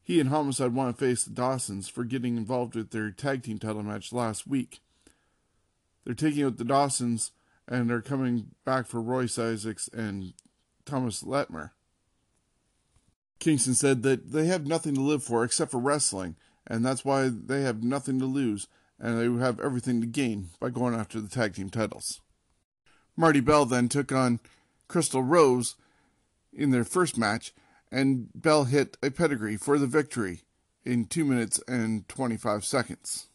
[0.03, 3.59] He and Homicide want to face the Dawsons for getting involved with their tag team
[3.59, 4.81] title match last week.
[6.05, 7.33] They're taking out the Dawsons
[7.69, 10.35] and they're coming back for Royce Isaacs and
[10.85, 11.73] Thomas Latimer.
[13.39, 16.37] Kingston said that they have nothing to live for except for wrestling,
[16.67, 18.67] and that's why they have nothing to lose,
[18.99, 22.21] and they have everything to gain by going after the tag team titles.
[23.17, 24.41] Marti Belle then took on
[24.89, 25.77] Crystal Rose
[26.53, 27.55] in their first match,
[27.91, 30.43] and Bell hit a pedigree for the victory
[30.85, 33.29] in 2 minutes and 25 seconds.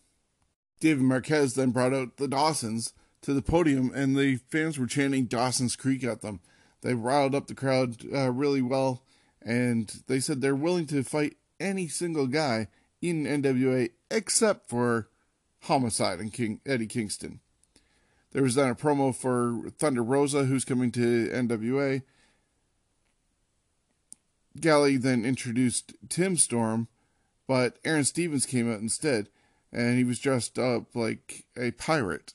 [0.79, 5.25] David Marquez then brought out the Dawsons to the podium, and the fans were chanting
[5.25, 6.41] Dawson's Creek at them.
[6.81, 9.03] They riled up the crowd uh, really well,
[9.41, 12.67] and they said they're willing to fight any single guy
[13.01, 15.09] in NWA except for
[15.61, 17.39] Homicide and King Eddie Kingston.
[18.31, 22.03] There was then a promo for Thunder Rosa, who's coming to NWA.
[24.59, 26.87] Galli then introduced Tim Storm,
[27.47, 29.29] but Aaron Stevens came out instead,
[29.71, 32.33] and he was dressed up like a pirate.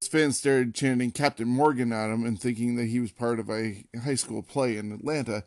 [0.00, 3.48] His fans started chanting Captain Morgan at him and thinking that he was part of
[3.48, 5.44] a high school play in Atlanta.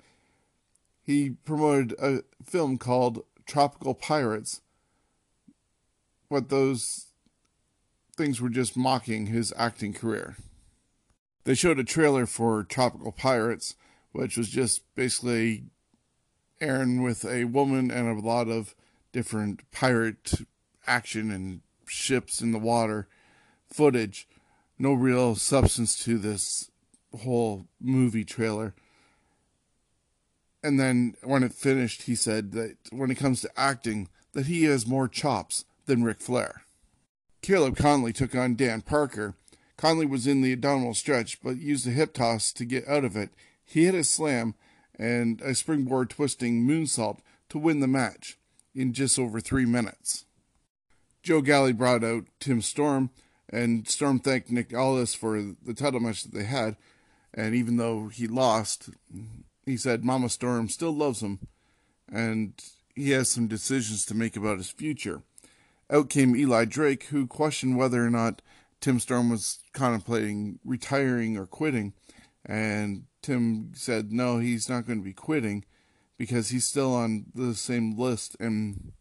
[1.04, 4.62] He promoted a film called Tropical Pirates,
[6.30, 7.08] but those
[8.16, 10.38] things were just mocking his acting career.
[11.44, 13.76] They showed a trailer for Tropical Pirates,
[14.12, 15.66] which was just basically
[16.60, 18.76] Aaron with a woman and a lot of
[19.12, 20.34] different pirate
[20.86, 23.08] action and ships in the water
[23.68, 24.28] footage.
[24.80, 26.70] No real substance to this
[27.24, 28.74] whole movie trailer.
[30.64, 34.66] And then when it finished, he said that when it comes to acting, that he
[34.66, 36.64] has more chops than Ric Flair.
[37.42, 39.36] Caleb Konley took on Dan Parker.
[39.78, 43.16] Conley was in the abdominal stretch, but used a hip toss to get out of
[43.16, 43.30] it.
[43.64, 44.56] He hit a slam
[44.98, 48.38] and a springboard twisting moonsault to win the match
[48.74, 50.26] in just over three minutes.
[51.24, 53.10] Joe Galli brought out Tim Storm,
[53.50, 56.78] and Storm thanked Nick Aldis for the title match that they had.
[57.34, 58.90] And even though he lost,
[59.66, 61.40] he said Mama Storm still loves him,
[62.12, 62.54] and
[62.96, 65.22] he has some decisions to make about his future.
[65.90, 68.42] Out came Eli Drake, who questioned whether or not
[68.82, 71.94] Tim Storm was contemplating retiring or quitting,
[72.48, 75.66] and Tim said no, he's not going to be quitting
[76.18, 78.94] because he's still on the same list and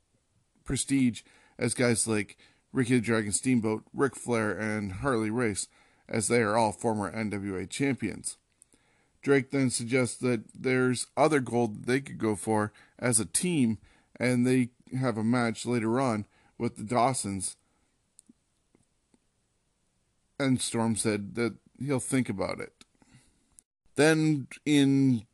[0.64, 1.22] prestige
[1.58, 2.36] as guys like
[2.72, 5.68] Ricky the Dragon Steamboat, Ric Flair, and Harley Race,
[6.08, 8.36] as they are all former NWA champions.
[9.22, 13.78] Drake then suggests that there's other gold they could go for as a team,
[14.20, 16.26] and they have a match later on
[16.58, 17.56] with the Dawsons.
[20.38, 22.75] And Storm said that he'll think about it.
[23.96, 25.26] Then, in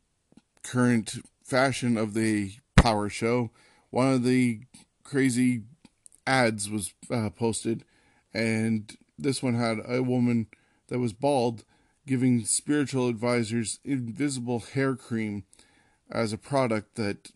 [0.63, 3.51] current fashion of the Powerrr Show,
[3.89, 4.61] one of the
[5.03, 5.63] crazy
[6.25, 7.83] ads was uh, posted,
[8.33, 10.47] and this one had a woman
[10.87, 11.65] that was bald
[12.05, 15.43] giving spiritual advisors invisible hair cream
[16.09, 17.31] as a product that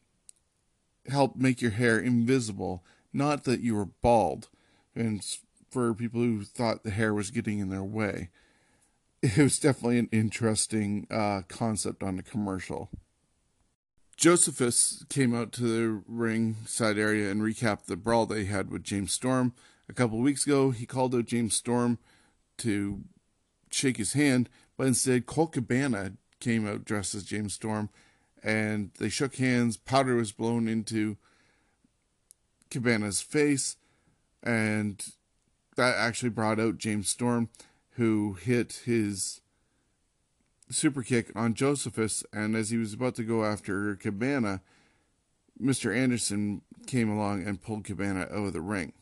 [1.08, 4.50] helped make your hair invisible, not that you were bald.
[4.96, 5.24] And
[5.70, 8.30] for people who thought the hair was getting in their way,
[9.24, 12.90] it was definitely an interesting uh, concept on the commercial.
[14.16, 18.84] Josephus came out to the ring side area and recapped the brawl they had with
[18.84, 19.54] James Storm
[19.90, 20.72] a couple weeks ago.
[20.72, 22.00] He called out James Storm
[22.58, 23.04] to
[23.70, 27.90] shake his hand, but instead Colt Cabana came out dressed as James Storm,
[28.44, 29.78] and they shook hands.
[29.78, 31.18] Powder was blown into
[32.70, 33.78] Cabana's face,
[34.44, 35.04] and
[35.76, 37.50] that actually brought out James Storm,
[37.98, 39.42] who hit his
[40.70, 44.62] super kick on Josephus, and as he was about to go after Cabana,
[45.62, 45.96] Mr.
[45.96, 48.94] Anderson came along and pulled Cabana out of the ring.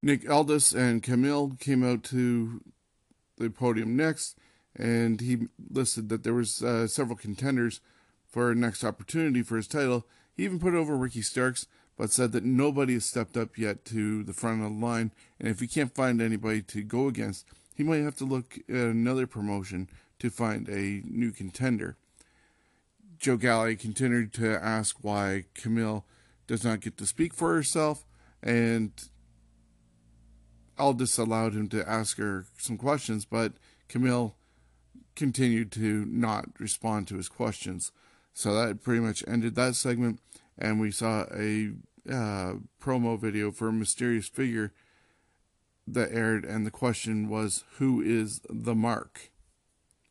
[0.00, 2.60] Nick Aldis and Camille came out to
[3.36, 4.36] the podium next,
[4.76, 7.80] and he listed that there was uh, several contenders
[8.28, 10.06] for next opportunity for his title.
[10.36, 14.22] He even put over Ricky Starks, but said that nobody has stepped up yet to
[14.22, 17.44] the front of the line, and if he can't find anybody to go against,
[17.78, 21.96] he might have to look at another promotion to find a new contender.
[23.20, 26.04] Joe Galli continued to ask why Camille
[26.48, 28.04] does not get to speak for herself,
[28.42, 28.90] and
[30.76, 33.52] Aldis allowed him to ask her some questions, but
[33.88, 34.34] Camille
[35.14, 37.92] continued to not respond to his questions.
[38.34, 40.18] So that pretty much ended that segment,
[40.58, 41.74] and we saw a
[42.10, 44.72] uh, promo video for a mysterious figure
[45.94, 49.30] that aired, and the question was, Who is the Mark?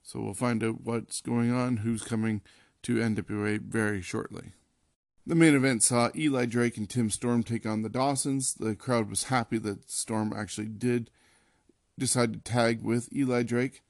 [0.03, 2.41] So we'll find out what's going on, who's coming
[2.83, 4.53] to NWA very shortly.
[5.25, 8.53] The main event saw Eli Drake and Tim Storm take on the Dawsons.
[8.53, 11.09] The crowd was happy that Storm actually did
[11.99, 13.81] decide to tag with Eli Drake.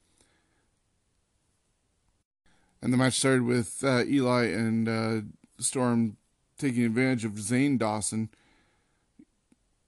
[2.82, 5.20] And the match started with uh, Eli and uh,
[5.60, 6.16] Storm
[6.58, 8.30] taking advantage of Zane Dawson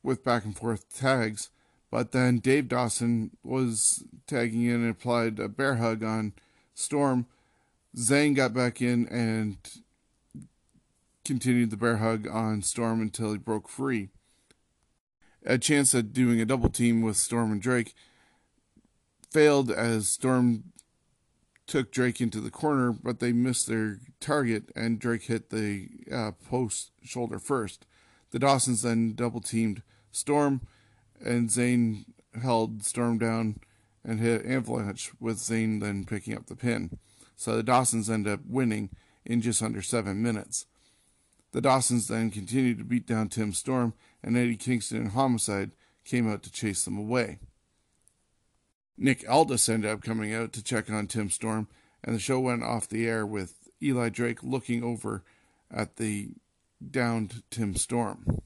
[0.02, 1.50] with back and forth tags.
[1.90, 6.34] But then Dave Dawson was tagging in and applied a bear hug on
[6.74, 7.26] Storm.
[7.96, 9.56] Zane got back in and
[11.24, 14.08] continued the bear hug on Storm until he broke free.
[15.44, 17.94] A chance at doing a double team with Storm and Drake
[19.30, 20.64] failed as Storm
[21.66, 26.32] took Drake into the corner, but they missed their target and Drake hit the uh,
[26.48, 27.86] post shoulder first.
[28.32, 29.82] The Dawsons then double teamed
[30.12, 30.62] Storm,
[31.20, 32.06] and Zane
[32.42, 33.60] held Storm down
[34.04, 36.98] and hit Avalanche, with Zane then picking up the pin.
[37.36, 38.90] So the Dawsons end up winning
[39.24, 40.66] in just under seven minutes.
[41.52, 45.72] The Dawsons then continued to beat down Tim Storm, and Eddie Kingston and Homicide
[46.04, 47.38] came out to chase them away.
[48.96, 51.68] Nick Aldis ended up coming out to check on Tim Storm,
[52.04, 55.24] and the show went off the air with Eli Drake looking over
[55.70, 56.30] at the
[56.90, 58.40] downed Tim Storm.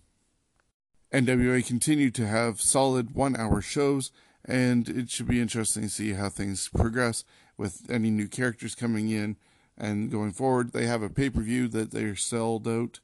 [1.14, 4.10] NWA continued to have solid one hour shows,
[4.44, 7.22] and it should be interesting to see how things progress
[7.56, 9.36] with any new characters coming in
[9.78, 10.72] and going forward.
[10.72, 12.98] They have a pay per view that they're sold out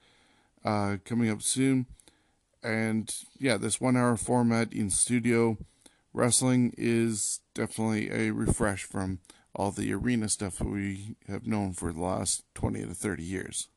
[0.64, 1.86] uh, coming up soon.
[2.64, 5.56] And yeah, this one hour format in studio
[6.12, 9.20] wrestling is definitely a refresh from
[9.54, 13.68] all the arena stuff we have known for the last 20 to 30 years.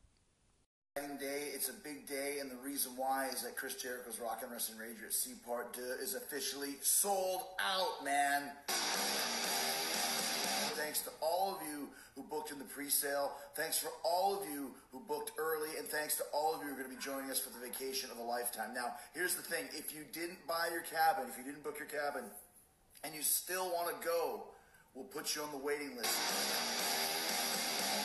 [2.74, 6.16] Reason why is that Chris Jericho's Rock and Wrestling Rager at Sea Part 2 is
[6.16, 8.50] officially sold out, man.
[10.74, 13.30] Thanks to all of you who booked in the pre-sale.
[13.54, 16.74] Thanks for all of you who booked early, and thanks to all of you who
[16.74, 18.74] are going to be joining us for the vacation of a lifetime.
[18.74, 21.86] Now, here's the thing: if you didn't buy your cabin, if you didn't book your
[21.86, 22.24] cabin,
[23.04, 24.48] and you still want to go,
[24.94, 26.10] we'll put you on the waiting list.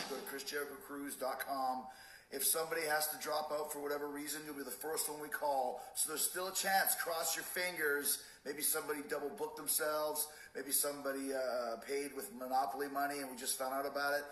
[0.08, 1.86] Go to ChrisJerichoCruise.com.
[2.32, 5.28] If somebody has to drop out for whatever reason, you'll be the first one we
[5.28, 5.82] call.
[5.94, 6.94] So there's still a chance.
[7.02, 8.22] Cross your fingers.
[8.46, 10.28] Maybe somebody double booked themselves.
[10.54, 14.24] Maybe somebody uh, paid with Monopoly money and we just found out about it.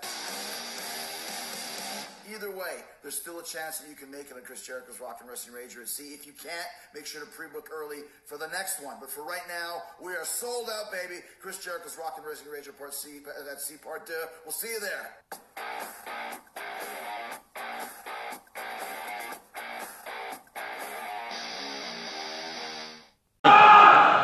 [2.32, 5.18] Either way, there's still a chance that you can make it on Chris Jericho's Rock
[5.20, 6.12] and Wrestling Rager at Sea.
[6.12, 8.96] If you can't, make sure to pre-book early for the next one.
[9.00, 11.20] But for right now, we are sold out, baby.
[11.40, 13.20] Chris Jericho's Rock and Wrestling Rager Part C,
[13.50, 14.12] at Sea Part 2.
[14.44, 16.67] We'll see you there.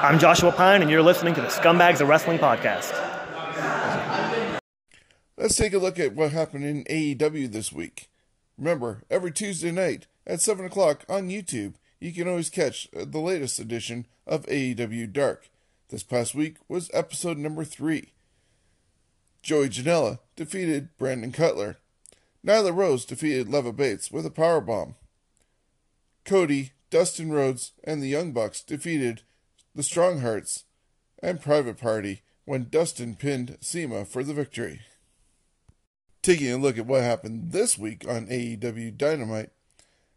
[0.05, 2.92] I'm Joshua Pine, and you're listening to the Scumbags of Wrestling podcast.
[5.38, 8.11] Let's take a look at what happened in AEW this week.
[8.59, 13.59] Remember, every Tuesday night at 7 o'clock on YouTube, you can always catch the latest
[13.59, 15.48] edition of AEW Dark.
[15.88, 18.12] This past week was episode number 3.
[19.42, 21.78] Joey Janela defeated Brandon Cutler.
[22.46, 24.96] Nyla Rose defeated Leva Bates with a powerbomb.
[26.26, 29.22] Cody, Dustin Rhodes, and the Young Bucks defeated
[29.75, 30.64] the Stronghearts
[31.22, 34.83] and Private Party when Dustin pinned CIMA for the victory.
[36.22, 39.51] Taking a look at what happened this week on AEW Dynamite,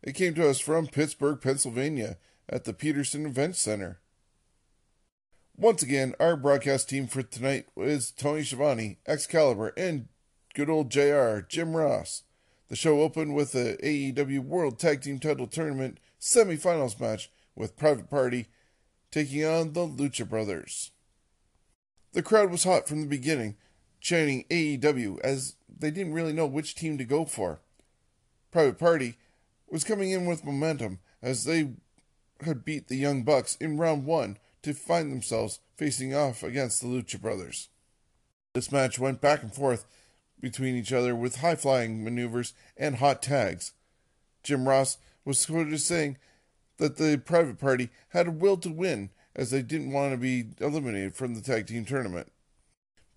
[0.04, 4.00] it came to us from Pittsburgh, Pennsylvania at the Petersen Event Center.
[5.56, 10.08] Once again, our broadcast team for tonight is Tony Schiavone, Excalibur, and
[10.54, 12.24] good old JR, Jim Ross.
[12.70, 18.10] The show opened with the AEW World Tag Team Title Tournament semifinals match with Private
[18.10, 18.48] Party
[19.18, 20.92] taking on the Lucha Brothers.
[22.14, 23.56] The crowd was hot from the beginning,
[24.00, 27.60] chanting AEW as they didn't really know which team to go for.
[28.52, 29.18] Private Party
[29.68, 31.72] was coming in with momentum as they
[32.42, 36.88] had beat the Young Bucks in round one to find themselves facing off against the
[36.88, 37.70] Lucha Brothers.
[38.54, 39.88] This match went back and forth
[40.40, 43.74] between each other with high flying maneuvers and hot tags.
[44.44, 46.18] Jim Ross was quoted as saying
[46.78, 50.50] that the private party had a will to win as they didn't want to be
[50.60, 52.32] eliminated from the tag team tournament.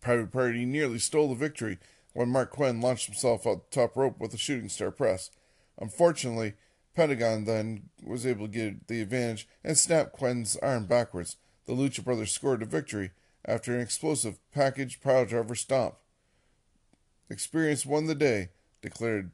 [0.01, 1.79] Private Party nearly stole the victory
[2.13, 5.31] when Marq Quen launched himself out the top rope with a shooting star press.
[5.79, 6.55] Unfortunately,
[6.95, 11.37] Pentagon then was able to get the advantage and snap Quen's arm backwards.
[11.67, 13.13] The Lucha Brothers scored a victory
[13.45, 15.95] after an explosive package piledriver stomp.
[17.29, 18.49] Experience won the day,
[18.83, 19.31] declared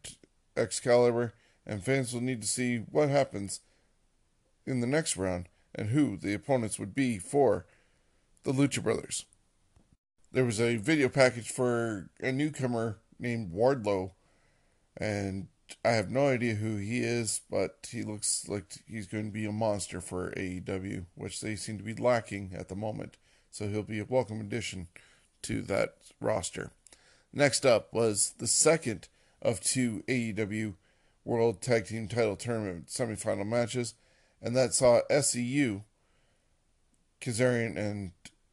[0.57, 1.33] Excalibur,
[1.67, 3.61] and fans will need to see what happens
[4.67, 7.67] in the next round and who the opponents would be for
[8.43, 9.25] the Lucha Brothers.
[10.33, 14.13] There was a video package for a newcomer named Wardlow,
[14.97, 15.49] and
[15.85, 19.47] I have no idea who he is, but he looks like he's going to be
[19.47, 23.17] a monster for AEW, which they seem to be lacking at the moment.
[23.51, 24.89] So he'll be a welcome addition
[25.43, 26.71] to that roster.
[27.33, 29.09] Next up was the second
[29.43, 30.75] of two AEW
[31.25, 33.95] World Tag Team Title Tournament semifinal matches,
[34.43, 35.83] and that saw SCU,
[37.21, 38.13] Kazarian, and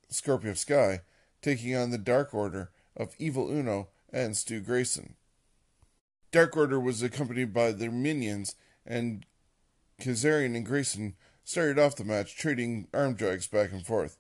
[0.10, 1.02] Scorpio Sky
[1.42, 5.16] taking on the Dark Order of Evil Uno and Stu Grayson.
[6.32, 8.56] Dark Order was accompanied by their minions,
[8.86, 9.26] and
[10.02, 14.18] Kazarian and Grayson started off the match trading arm drags back and forth.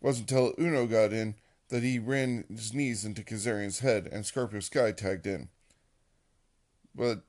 [0.00, 1.36] It wasn't until Uno got in
[1.68, 5.48] that he ran his knees into Kazarian's head and Scorpio Sky tagged in.
[6.94, 7.22] But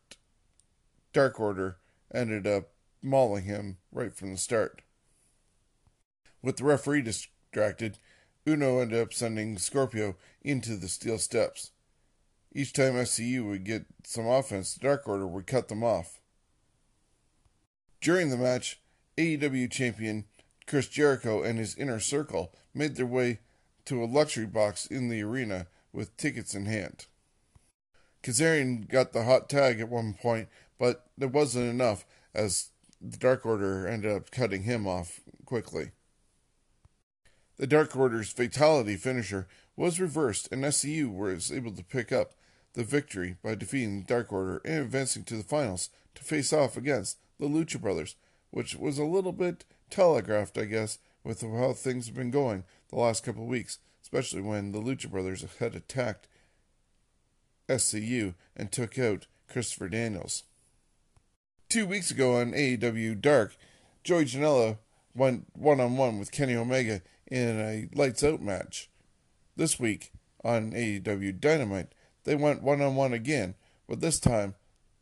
[1.13, 1.77] Dark Order
[2.13, 2.69] ended up
[3.05, 4.81] mauling him right from the start.
[6.41, 7.97] With the referee distracted,
[8.47, 11.71] Uno ended up sending Scorpio into the steel steps.
[12.53, 16.19] Each time SCU would get some offense, the Dark Order would cut them off.
[18.01, 18.79] During the match,
[19.17, 20.25] AEW champion
[20.67, 23.39] Chris Jericho and his inner circle made their way
[23.85, 27.05] to a luxury box in the arena with tickets in hand.
[28.23, 30.49] Kazarian got the hot tag at one point,
[30.79, 32.71] but it wasn't enough as
[33.11, 35.91] the Dark Order ended up cutting him off quickly.
[37.57, 42.33] The Dark Order's fatality finisher was reversed, and SCU was able to pick up
[42.73, 46.75] the victory by defeating the Dark Order and advancing to the finals to face off
[46.75, 48.15] against the Lucha Brothers,
[48.51, 52.97] which was a little bit telegraphed, I guess, with how things have been going the
[52.97, 56.27] last couple of weeks, especially when the Lucha Brothers had attacked
[57.69, 60.43] SCU and took out Christopher Daniels.
[61.75, 63.57] Two weeks ago on AEW Dark,
[64.01, 64.77] Joey Janela
[65.13, 68.89] went one on one with Kenny Omega in a lights out match.
[69.57, 71.89] This week on AEW Dynamite,
[72.23, 73.55] they went one on one again,
[73.89, 74.55] but this time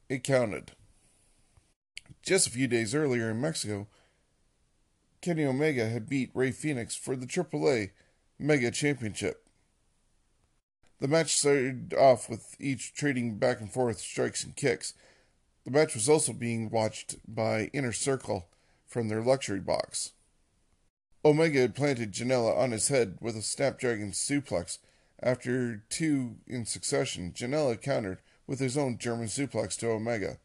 [0.09, 0.71] it counted.
[2.23, 3.85] Just a few days earlier in Mexico,
[5.21, 7.91] Kenny Omega had beat Rey Fenix for the AAA
[8.39, 9.45] Mega Championship.
[10.99, 14.95] The match started off with each trading back and forth strikes and kicks.
[15.65, 18.47] The match was also being watched by Inner Circle
[18.85, 20.11] from their luxury box.
[21.25, 24.79] Omega had planted Janela on his head with a Snapdragon suplex.
[25.21, 30.37] After two in succession, Janela countered with his own German suplex to Omega.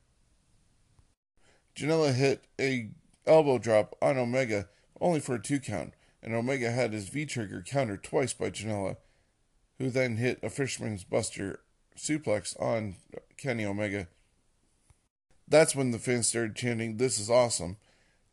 [1.75, 2.91] Janela hit a
[3.27, 4.69] elbow drop on Omega
[5.01, 8.97] only for a two count, and Omega had his V trigger countered twice by Janela,
[9.79, 11.61] who then hit a Fisherman's Buster
[11.97, 12.97] suplex on
[13.37, 14.07] Kenny Omega.
[15.49, 17.79] That's when the fans started chanting, This is awesome.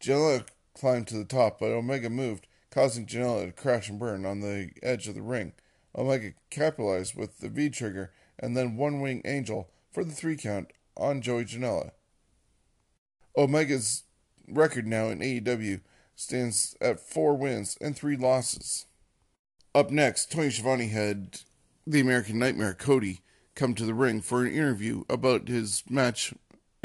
[0.01, 0.45] Janela
[0.77, 4.71] climbed to the top, but Omega moved, causing Janela to crash and burn on the
[4.83, 5.53] edge of the ring.
[5.97, 10.71] Omega capitalized with the V trigger and then one wing angel for the three count
[10.97, 11.91] on Joey Janela.
[13.37, 14.03] Omega's
[14.47, 15.81] record now in AEW
[16.15, 18.85] stands at four wins and three losses.
[19.73, 21.39] Up next, Tony Schiavone had
[21.87, 23.21] the American Nightmare Cody
[23.55, 26.33] come to the ring for an interview about his match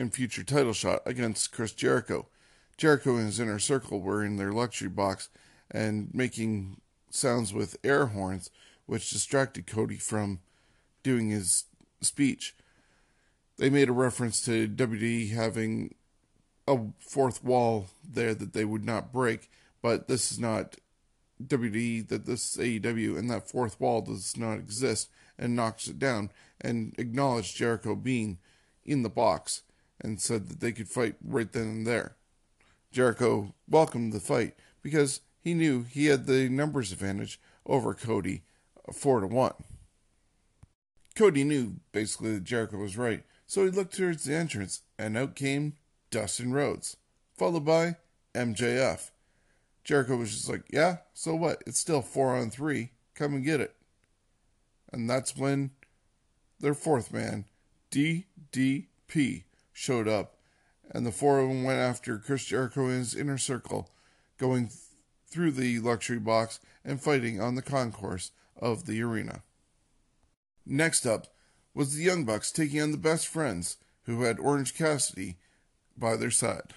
[0.00, 2.26] and future title shot against Chris Jericho.
[2.78, 5.28] Jericho and his inner circle were in their luxury box
[5.70, 6.80] and making
[7.10, 8.50] sounds with air horns,
[8.86, 10.40] which distracted Cody from
[11.02, 11.64] doing his
[12.00, 12.56] speech.
[13.58, 15.94] They made a reference to WWE having
[16.66, 19.50] a fourth wall there that they would not break,
[19.82, 20.76] but this is not
[21.44, 25.98] WWE, that this is AEW, and that fourth wall does not exist, and knocks it
[25.98, 26.30] down
[26.60, 28.38] and acknowledged Jericho being
[28.84, 29.62] in the box
[30.00, 32.16] and said that they could fight right then and there.
[32.92, 38.42] Jericho welcomed the fight because he knew he had the numbers advantage over Cody,
[38.92, 39.54] four to one.
[41.14, 45.34] Cody knew basically that Jericho was right, so he looked towards the entrance, and out
[45.34, 45.74] came
[46.10, 46.96] Dustin Rhodes,
[47.36, 47.96] followed by
[48.34, 49.10] MJF.
[49.84, 51.62] Jericho was just like, Yeah, so what?
[51.66, 52.90] It's still four on three.
[53.14, 53.74] Come and get it.
[54.92, 55.70] And that's when
[56.58, 57.44] their fourth man,
[57.90, 59.44] DDP,
[59.80, 60.36] showed up,
[60.90, 63.90] and the four of them went after Chris Jericho in his inner circle,
[64.36, 64.78] going th-
[65.26, 69.42] through the luxury box and fighting on the concourse of the arena.
[70.66, 71.28] Next up
[71.72, 75.38] was the Young Bucks taking on the best friends, who had Orange Cassidy
[75.96, 76.74] by their side.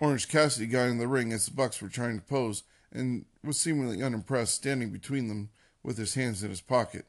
[0.00, 3.58] Orange Cassidy got in the ring as the Bucks were trying to pose and was
[3.58, 5.50] seemingly unimpressed, standing between them
[5.82, 7.06] with his hands in his pocket.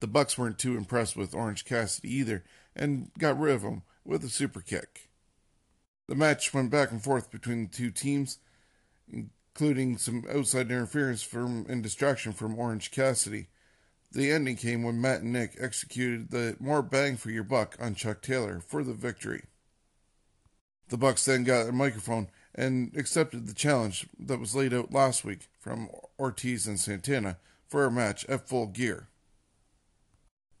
[0.00, 2.44] The Bucks weren't too impressed with Orange Cassidy either
[2.76, 5.08] and got rid of him with a super kick.
[6.08, 8.38] The match went back and forth between the two teams,
[9.08, 13.48] including some outside interference from and distraction from Orange Cassidy.
[14.12, 17.96] The ending came when Matt and Nick executed the more bang for your buck on
[17.96, 19.44] Chuck Taylor for the victory.
[20.88, 25.24] The Bucks then got a microphone and accepted the challenge that was laid out last
[25.24, 29.08] week from Ortiz and Santana for a match at Full Gear.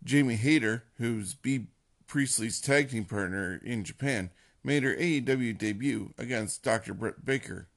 [0.02, 1.68] Jamie Hayter, who's Bea
[2.06, 4.30] Priestley's tag team partner in Japan,
[4.62, 6.94] made her AEW debut against Dr.
[6.94, 7.68] Britt Baker.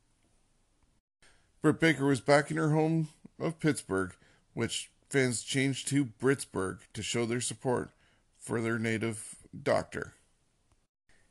[1.61, 3.09] Britt Baker was back in her home
[3.39, 4.13] of Pittsburgh,
[4.53, 7.91] which fans changed to Britsburg to show their support
[8.37, 10.13] for their native doctor.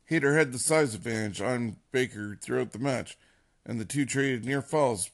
[0.05, 3.17] Hayter had the size advantage on Baker throughout the match,
[3.65, 5.11] and the two traded near falls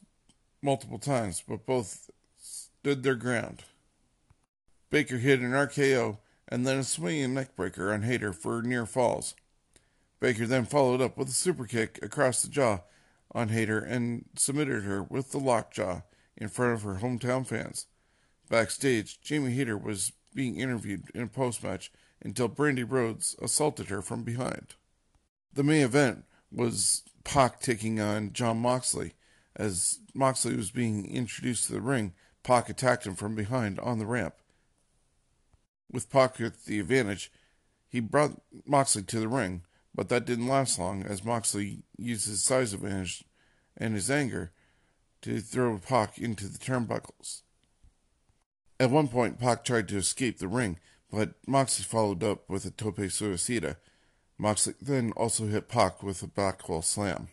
[0.62, 3.64] multiple times, but both stood their ground.
[4.90, 9.36] Baker hit an RKO and then a swinging neckbreaker on Hayter for near falls.
[10.20, 12.80] Baker then followed up with a super kick across the jaw
[13.34, 16.02] on Hayter and submitted her with the lockjaw
[16.38, 17.88] in front of her hometown fans.
[18.50, 21.92] Backstage, Jamie Hayter was being interviewed in a post match
[22.22, 24.76] until Brandi Rhodes assaulted her from behind.
[25.54, 29.14] The main event was Pac taking on Jon Moxley.
[29.56, 34.06] As Moxley was being introduced to the ring, Pac attacked him from behind on the
[34.06, 34.36] ramp.
[35.92, 37.32] With with the advantage,
[37.88, 39.62] he brought Moxley to the ring,
[39.94, 43.24] but that didn't last long as Moxley used his size advantage
[43.78, 44.52] and his anger
[45.22, 47.42] to throw Pac into the turnbuckles.
[48.80, 50.80] At one point, Pac tried to escape the ring,
[51.10, 53.78] but Moxley followed up with a tope suicida.
[54.38, 57.30] Moxley then also hit Pac with a backwell slam.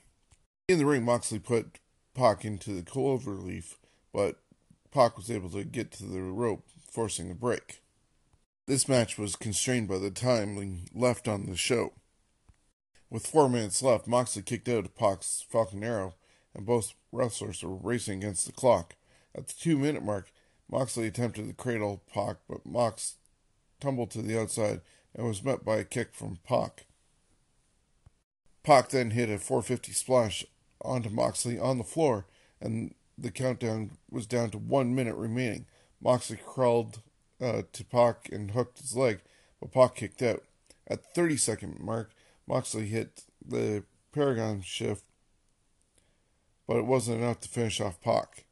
[0.69, 1.81] In the ring, Moxley put
[2.15, 3.79] Pac into the clover leaf,
[4.13, 4.41] but
[4.93, 7.82] Pac was able to get to the rope, forcing a break.
[8.67, 11.95] This match was constrained by the time left on the show.
[13.11, 16.15] With four minutes left, Moxley kicked out of Pac's Falcon Arrow,
[16.55, 18.95] and both wrestlers were racing against the clock.
[19.35, 20.31] At the two minute mark,
[20.71, 23.17] Moxley attempted to cradle Pac, but Mox
[23.81, 24.81] tumbled to the outside
[25.15, 26.87] and was met by a kick from Pac.
[28.63, 30.47] Pac then hit a 450 splash
[30.81, 32.27] onto Moxley on the floor,
[32.61, 35.67] and the countdown was down to one minute remaining.
[36.01, 37.01] Moxley crawled
[37.43, 39.21] uh, to Pac and hooked his leg,
[39.61, 40.45] but Pac kicked out.
[40.87, 42.13] At the 30 second mark,
[42.47, 45.05] Moxley hit the Paradigm Shift,
[46.67, 48.45] but it wasn't enough to finish off Pac.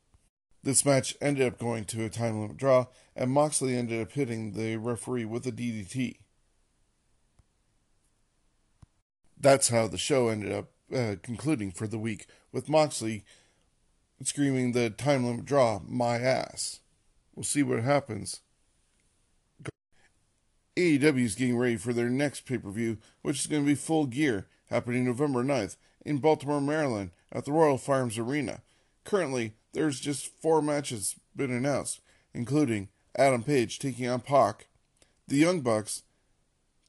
[0.62, 2.86] This match ended up going to a time limit draw,
[3.16, 6.16] and Moxley ended up hitting the referee with a DDT.
[9.38, 13.24] That's how the show ended up uh, concluding for the week, with Moxley
[14.22, 16.80] screaming the time limit draw, my ass.
[17.34, 18.40] We'll see what happens.
[20.76, 23.74] AEW is getting ready for their next pay per view, which is going to be
[23.74, 28.62] full gear, happening November 9th in Baltimore, Maryland at the Royal Farms Arena.
[29.04, 32.00] Currently, there's just four matches been announced,
[32.34, 34.68] including Adam Page taking on Pac,
[35.28, 36.02] the Young Bucks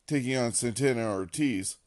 [0.08, 1.78] taking on Santana Ortiz,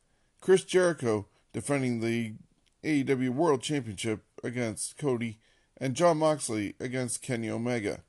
[0.41, 2.35] Chris Jericho defending the
[2.83, 5.39] AEW World Championship against Cody,
[5.77, 8.01] and Jon Moxley against Kenny Omega.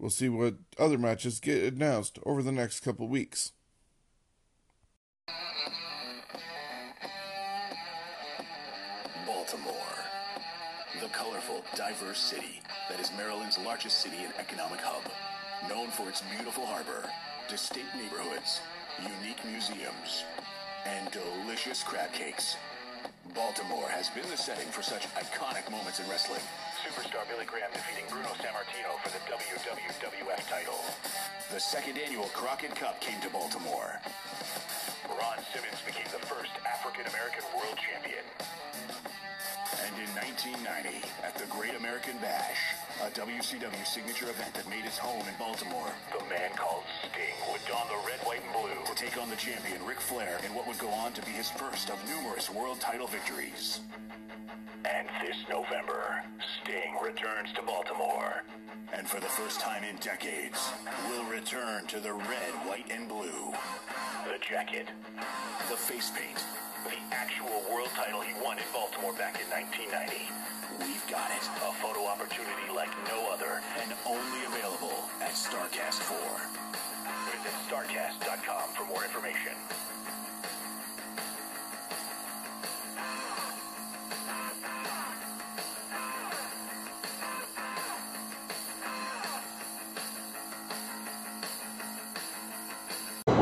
[0.00, 3.52] We'll see what other matches get announced over the next couple weeks.
[9.26, 9.74] Baltimore,
[11.02, 15.02] the colorful, diverse city that is Maryland's largest city and economic hub.
[15.68, 17.06] Known for its beautiful harbor,
[17.46, 18.62] distinct neighborhoods,
[19.02, 20.24] unique museums,
[20.86, 22.56] and delicious crab cakes.
[23.34, 26.40] Baltimore has been the setting for such iconic moments in wrestling.
[26.80, 30.80] Superstar Billy Graham defeating Bruno Sammartino for the WWF title.
[31.52, 34.00] The second annual Crockett Cup came to Baltimore.
[35.04, 38.24] Ron Simmons became the first African American world champion.
[39.84, 42.72] And in 1990, at the Great American Bash,
[43.04, 47.60] a WCW signature event that made its home in Baltimore, the man called Sting would
[47.68, 50.66] don the red, white, and blue to take on the champion Ric Flair in what
[50.66, 53.80] would go on to be his first of numerous world title victories.
[54.84, 58.44] And this November, Sting returns to Baltimore.
[58.92, 60.72] And for the first time in decades,
[61.08, 63.52] will return to the red, white, and blue.
[64.26, 64.88] The jacket,
[65.68, 66.40] the face paint,
[66.84, 70.26] the actual world title he won in Baltimore back in 1990.
[70.80, 71.44] We've got it.
[71.60, 76.16] A photo opportunity like no other, and only available at Starrcast 4.
[77.36, 79.54] Visit Starrcast.com for more information.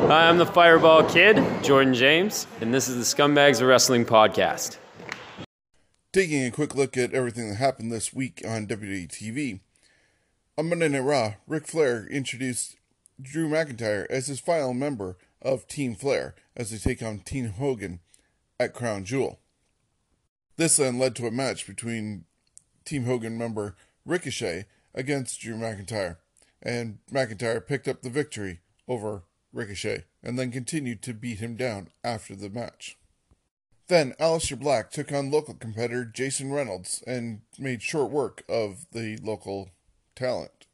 [0.09, 4.79] Hi, I'm the Fireball Kid, Jordan James, and this is the Scumbags of Wrestling podcast.
[6.15, 9.61] Taking a quick look at everything that happened this week on WWE TV.
[10.57, 12.77] On Monday Night Raw, Ric Flair introduced
[13.21, 18.01] Drew McIntyre as his final member of Team Flair as they take on Team Hogan
[18.59, 19.41] at Crown Jewel.
[20.57, 22.25] This then led to a match between
[22.87, 26.17] Team Hogan member Ricochet against Drew McIntyre,
[26.63, 31.89] and McIntyre picked up the victory over Ricochet and then continued to beat him down
[32.05, 32.99] after the match.
[33.89, 39.17] Then Aleister Black took on local competitor Jason Reynolds and made short work of the
[39.23, 39.71] local
[40.15, 40.67] talent.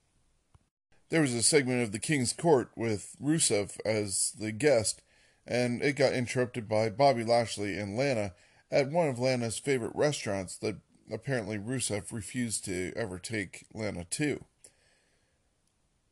[1.10, 5.00] There was a segment of the King's Court with Rusev as the guest,
[5.46, 8.32] and it got interrupted by Bobby Lashley and Lana
[8.70, 10.78] at one of Lana's favorite restaurants that
[11.12, 14.44] apparently Rusev refused to ever take Lana to.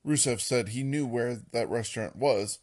[0.07, 2.59] Rusev said he knew where that restaurant was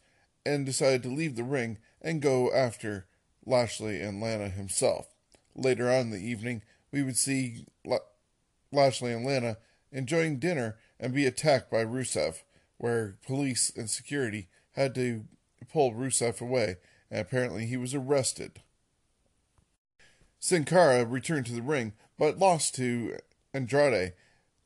[0.46, 3.08] and decided to leave the ring and go after
[3.46, 5.08] Lashley and Lana himself.
[5.56, 6.62] Later on in the evening,
[6.92, 8.00] we would see La-
[8.72, 9.58] Lashley and Lana
[9.92, 12.44] enjoying dinner and be attacked by Rusev,
[12.78, 15.26] where police and security had to
[15.72, 16.78] pull Rusev away,
[17.10, 18.62] and apparently he was arrested.
[20.40, 23.18] Sin Cara returned to the ring, but lost to
[23.54, 24.14] Andrade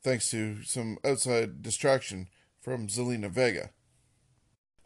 [0.04, 2.28] thanks to some outside distraction
[2.64, 3.72] from Zelina Vega.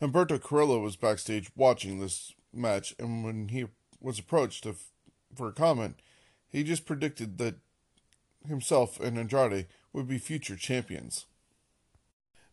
[0.01, 3.65] Humberto Carrillo was backstage watching this match, and when he
[4.01, 4.75] was approached to,
[5.35, 5.99] for a comment,
[6.49, 7.55] he just predicted that
[8.47, 11.25] himself and Andrade would be future champions.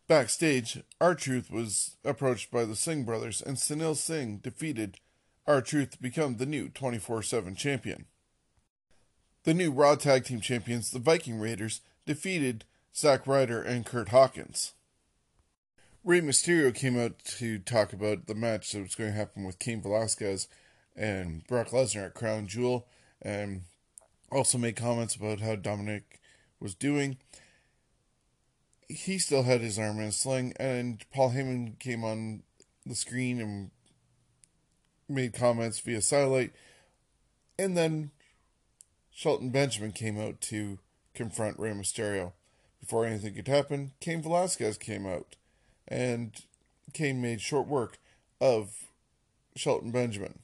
[0.07, 4.99] Backstage, R Truth was approached by the Singh brothers, and Sunil Singh defeated
[5.47, 8.05] R Truth to become the new 24 7 champion.
[9.43, 12.65] The new Raw Tag Team champions, the Viking Raiders, defeated
[12.95, 14.74] Zack Ryder and Kurt Hawkins.
[16.05, 19.57] Rey Mysterio came out to talk about the match that was going to happen with
[19.57, 20.47] Cain Velasquez
[20.95, 22.85] and Brock Lesnar at Crown Jewel,
[23.23, 23.63] and
[24.31, 26.03] also made comments about how Dominik
[26.59, 27.17] was doing.
[28.87, 32.43] He still had his arm in a sling, and Paul Heyman came on
[32.85, 33.71] the screen and
[35.09, 36.53] made comments via satellite.
[37.57, 38.11] And then
[39.09, 40.77] Shelton Benjamin came out to
[41.15, 42.33] confront Rey Mysterio.
[42.79, 45.35] Before anything could happen, Cain Velasquez came out,
[45.87, 46.31] and
[46.93, 47.97] Cain made short work
[48.39, 48.85] of
[49.55, 50.39] Shelton Benjamin.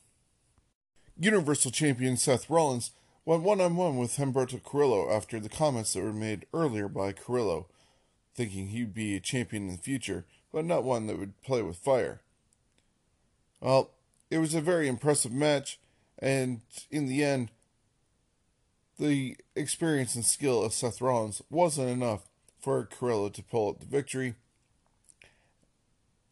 [1.20, 2.92] Universal Champion Seth Rollins
[3.26, 7.12] went one on one with Humberto Carrillo after the comments that were made earlier by
[7.12, 7.68] Carrillo,
[8.34, 11.78] thinking he'd be a champion in the future, but not one that would play with
[11.78, 12.22] fire.
[13.60, 13.92] Well,
[14.32, 15.80] it was a very impressive match,
[16.18, 17.52] and in the end,
[18.98, 22.22] the experience and skill of Seth Rollins wasn't enough
[22.60, 24.36] for Carrillo to pull out the victory.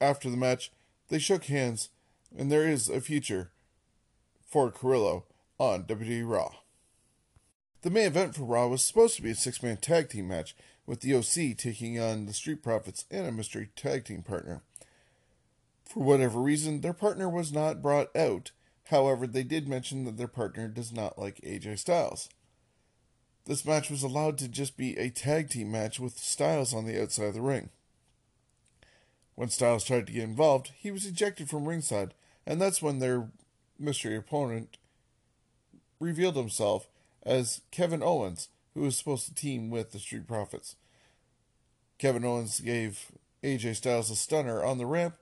[0.02, 0.72] After the match,
[1.10, 1.90] they shook hands,
[2.38, 3.52] and there is a future
[4.48, 5.26] for Carrillo
[5.58, 6.52] on WWE Raw.
[7.82, 10.56] The main event for Raw was supposed to be a six man tag team match,
[10.86, 14.64] with the OC taking on the Street Profits and a mystery tag team partner.
[15.86, 18.52] For whatever reason, their partner was not brought out.
[18.86, 22.30] However, they did mention that their partner does not like AJ Styles.
[23.46, 27.00] This match was allowed to just be a tag team match with Styles on the
[27.02, 27.70] outside of the ring.
[29.40, 32.14] When Styles tried to get involved, he was ejected from ringside,
[32.46, 33.30] and that's when their
[33.80, 34.76] mystery opponent
[35.98, 36.90] revealed himself
[37.24, 40.76] as Kevin Owens, who was supposed to team with the Street Profits.
[41.98, 45.16] Kevin Owens gave AJ Styles a stunner on the ramp,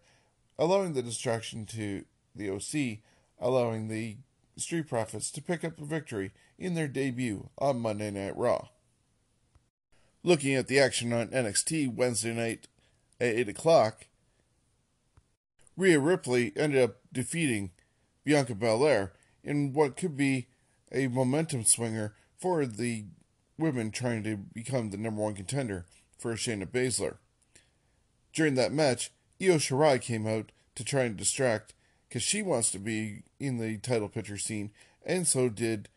[0.58, 2.04] allowing the distraction to
[2.36, 3.04] the OC,
[3.40, 4.18] allowing the
[4.56, 8.70] Street Profits to pick up a victory in their debut on Monday Night Raw.
[10.24, 12.68] Looking at the action on NXT Wednesday night
[13.20, 14.08] at 8 o'clock,
[15.76, 17.72] Rhea Ripley ended up defeating
[18.24, 19.14] Bianca Belair
[19.44, 20.48] in what could be
[20.92, 23.06] a momentum swinger for the
[23.58, 25.86] women trying to become the number one contender
[26.18, 27.18] for Shayna Baszler.
[28.34, 29.12] During that match,
[29.42, 31.74] Io Shirai came out to try and distract
[32.08, 34.72] because she wants to be in the title picture scene,
[35.06, 35.90] and so did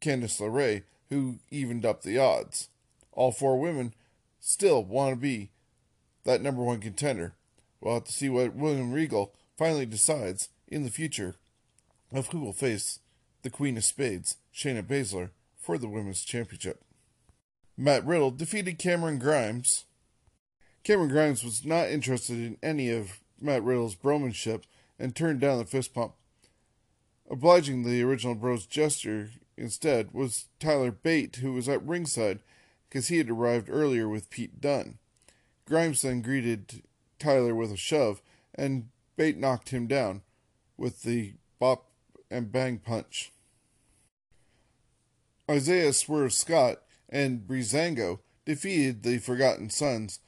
[0.00, 2.68] Candice LeRae, who evened up the odds.
[3.12, 3.94] All four women
[4.40, 5.50] still want to be
[6.28, 7.32] that number one contender.
[7.80, 11.36] We'll have to see what William Regal finally decides in the future
[12.12, 13.00] of who will face
[13.40, 16.82] the Queen of Spades, Shayna Baszler, for the Women's Championship.
[17.78, 19.86] Matt Riddle defeated Cameron Grimes.
[20.84, 24.64] Cameron Grimes was not interested in any of Matt Riddle's bromanship
[24.98, 26.12] and turned down the fist pump.
[27.30, 32.40] Obliging the original Bros gesture instead was Tyler Bate, who was at ringside
[32.90, 34.98] because he had arrived earlier with Pete Dunne.
[35.68, 36.82] Grimes then greeted
[37.18, 38.22] Tyler with a shove,
[38.54, 38.88] and
[39.18, 40.22] Bate knocked him down
[40.78, 41.90] with the bop
[42.30, 43.32] and bang punch.
[45.50, 46.78] Isaiah Swerve Scott
[47.10, 50.20] and Breezango defeated the Forgotten Sons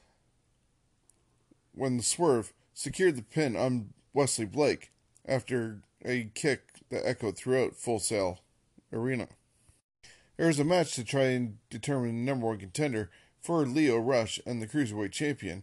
[1.75, 4.93] when the Swerve secured the pin on Wesley Blake
[5.25, 8.41] after a kick that echoed throughout Full Sail
[8.93, 9.29] Arena.
[10.37, 13.11] There was a match to try and determine the number one contender
[13.43, 15.63] for Lio Rush and the Cruiserweight Champion.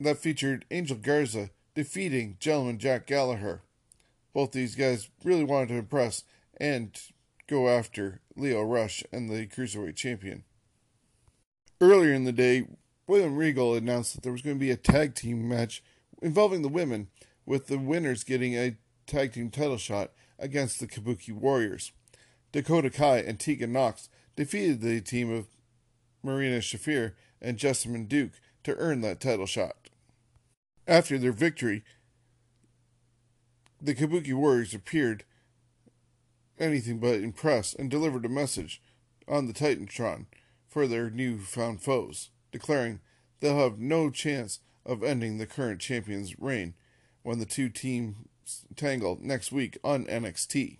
[0.00, 3.62] That featured Angel Garza defeating Gentleman Jack Gallagher.
[4.32, 6.24] Both these guys really wanted to impress
[6.58, 6.98] and
[7.46, 10.44] go after Lio Rush and the Cruiserweight Champion.
[11.80, 12.66] Earlier in the day,
[13.06, 15.82] William Regal announced that there was going to be a tag team match
[16.22, 17.08] involving the women,
[17.44, 21.92] with the winners getting a tag team title shot against the Kabuki Warriors.
[22.52, 25.46] Dakota Kai and Tegan Knox defeated the team of
[26.22, 28.32] Marina Shafir and Jessamyn Duke
[28.64, 29.88] to earn that title shot.
[30.86, 31.84] After their victory,
[33.80, 35.24] the Kabuki Warriors appeared
[36.58, 38.80] anything but impressed and delivered a message
[39.26, 40.26] on the Titantron
[40.68, 43.00] for their newfound foes, declaring
[43.40, 46.74] they'll have no chance of ending the current champion's reign
[47.22, 48.16] when the two teams
[48.76, 50.78] tangle next week on NXT.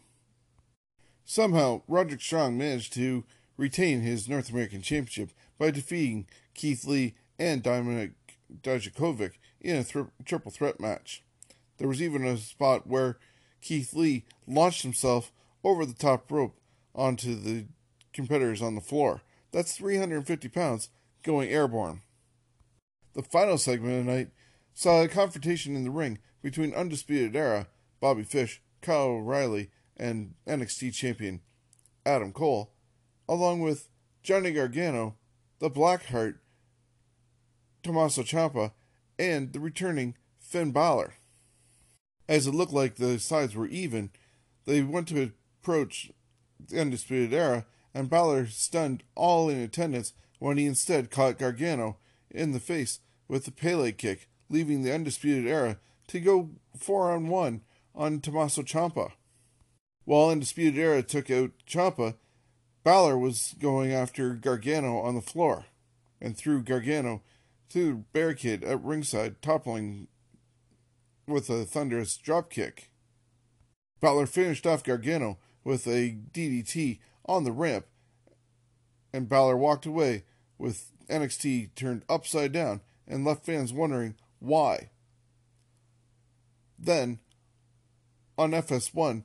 [1.25, 3.25] Somehow, Roderick Strong managed to
[3.63, 8.13] retain his North American Championship by defeating Keith Lee and Dominik
[8.61, 11.23] Dijakovic in a triple threat match.
[11.79, 13.19] There was even a spot where
[13.61, 15.33] Keith Lee launched himself
[15.63, 16.59] over the top rope
[16.93, 17.67] onto the
[18.13, 19.23] competitors on the floor.
[19.53, 20.89] That's 350 pounds
[21.23, 22.03] going airborne.
[23.15, 24.29] The final segment of the night
[24.75, 27.69] saw a confrontation in the ring between Undisputed Era,
[28.01, 31.43] Bobby Fish, Kyle O'Reilly, and NXT champion
[32.05, 32.72] Adam Cole,
[33.29, 33.89] along with
[34.23, 35.17] Johnny Gargano,
[35.59, 36.37] the Blackheart,
[37.83, 38.73] Tommaso Ciampa,
[39.19, 41.15] and the returning Finn Balor.
[42.29, 44.11] As it looked like the sides were even,
[44.65, 46.11] they went to approach
[46.69, 51.99] the Undisputed Era, and Balor stunned all in attendance when he instead caught Gargano
[52.31, 57.29] in the face with the Pele kick, leaving the Undisputed Era to go four on
[57.29, 57.63] one
[57.95, 59.13] on Tommaso Ciampa.
[60.05, 62.15] While Undisputed Era took out Ciampa,
[62.85, 65.67] Balor was going after Gargano on the floor
[66.21, 67.23] and threw Gargano
[67.71, 70.09] to the barricade at ringside, toppling
[71.27, 72.89] with a thunderous dropkick.
[74.01, 77.87] Balor finished off Gargano with a DDT on the ramp,
[79.13, 80.25] and Balor walked away
[80.59, 84.91] with NXT turned upside down and left fans wondering why.
[86.79, 87.21] Then,
[88.37, 89.23] on FS1,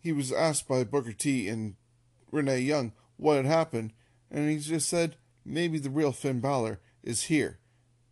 [0.00, 1.76] he was asked by Booker T and
[2.30, 3.92] Renee Young what had happened,
[4.30, 7.58] and he just said, maybe the real Finn Balor is here.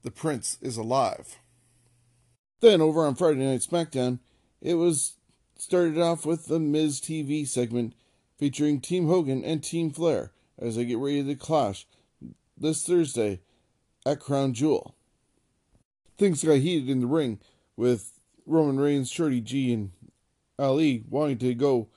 [0.02, 1.36] The Prince is alive.
[2.60, 4.18] Then, over on Friday Night SmackDown,
[4.60, 5.14] it was
[5.56, 7.94] started off with the Miz TV segment
[8.38, 11.86] featuring Team Hogan and Team Flair as they get ready to clash
[12.56, 13.40] this Thursday
[14.04, 14.94] at Crown Jewel.
[16.18, 17.38] Things got heated in the ring
[17.76, 19.90] with Roman Reigns, Shorty G, and
[20.58, 21.88] Ali wanting to go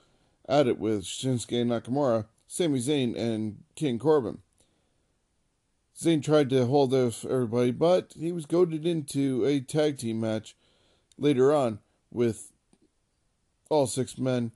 [0.50, 4.38] at it with Shinsuke Nakamura, Sami Zayn, and King Corbin.
[5.96, 10.56] Zayn tried to hold off everybody, but he was goaded into a tag team match
[11.16, 11.78] later on
[12.10, 12.52] with
[13.68, 14.50] all six men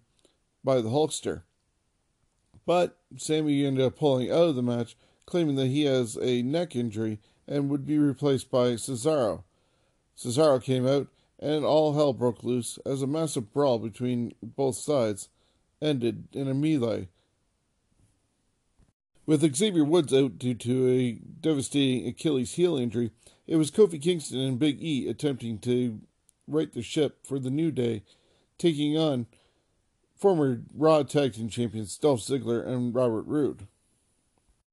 [0.64, 1.42] by the Hulkster.
[2.66, 6.74] But Sami ended up pulling out of the match, claiming that he has a neck
[6.74, 9.44] injury and would be replaced by Cesaro.
[10.16, 15.28] Cesaro came out, and all hell broke loose as a massive brawl between both sides
[15.84, 17.08] ended in a melee.
[19.26, 23.10] With Xavier Woods out due to a devastating Achilles heel injury,
[23.46, 26.00] it was Kofi Kingston and Big E attempting to
[26.46, 28.02] right the ship for the New Day,
[28.58, 29.26] taking on
[30.16, 33.66] former Raw Tag Team Champions Dolph Ziggler and Robert Roode.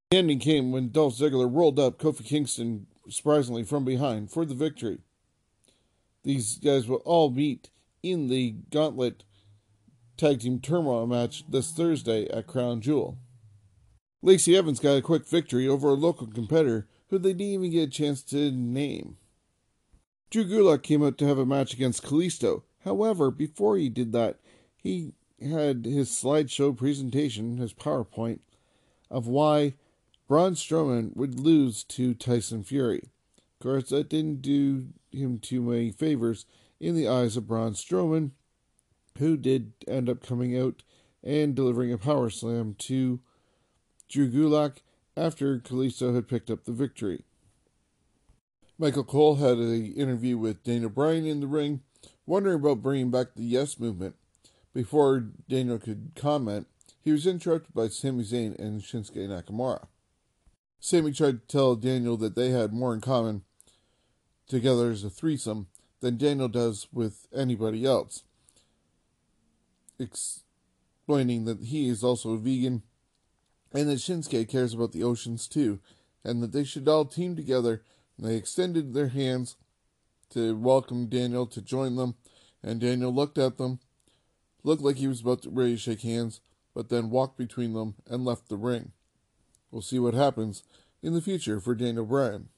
[0.10, 4.54] The ending came when Dolph Ziggler rolled up Kofi Kingston surprisingly from behind for the
[4.54, 5.00] victory.
[6.24, 7.70] These guys will all meet
[8.04, 9.24] in the Gauntlet
[10.18, 13.18] Tag Team Turmoil match this Thursday at Crown Jewel.
[14.22, 17.90] Lacey Evans got a quick victory over a local competitor who they didn't even get
[17.90, 19.18] a chance to name.
[20.30, 22.64] Drew Gulak came out to have a match against Kalisto.
[22.86, 24.40] However, before he did that,
[24.78, 28.40] he had his slideshow presentation, his PowerPoint,
[29.10, 29.74] of why
[30.28, 33.10] Braun Strowman would lose to Tyson Fury.
[33.38, 36.46] Of course, that didn't do him too many favors
[36.80, 38.32] in the eyes of Braun Strowman,
[39.18, 40.84] who did end up coming out
[41.24, 43.20] and delivering a power slam to
[44.10, 44.78] Drew Gulak
[45.16, 47.24] after Kalisto had picked up the victory.
[48.78, 51.82] Michael Cole had an interview with Daniel Bryan in the ring,
[52.26, 54.16] wondering about bringing back the Yes movement.
[54.74, 56.68] Before Daniel could comment,
[57.04, 59.88] he was interrupted by Sami Zayn and Shinsuke Nakamura.
[60.80, 63.44] Sami tried to tell Daniel that they had more in common
[64.48, 65.68] together as a threesome
[66.00, 68.24] than Daniel does with anybody else,
[70.02, 72.84] explaining that he is also a vegan
[73.74, 75.80] and that Shinsuke cares about the oceans too,
[76.24, 77.84] and that they should all team together.
[78.18, 79.56] And they extended their hands
[80.32, 82.16] to welcome Daniel to join them,
[82.62, 83.80] and Daniel looked at them,
[84.64, 86.42] looked like he was about to ready to shake hands,
[86.74, 88.92] but then walked between them and left the ring.
[89.72, 90.64] We'll see what happens
[91.02, 92.50] in the future for Daniel Bryan.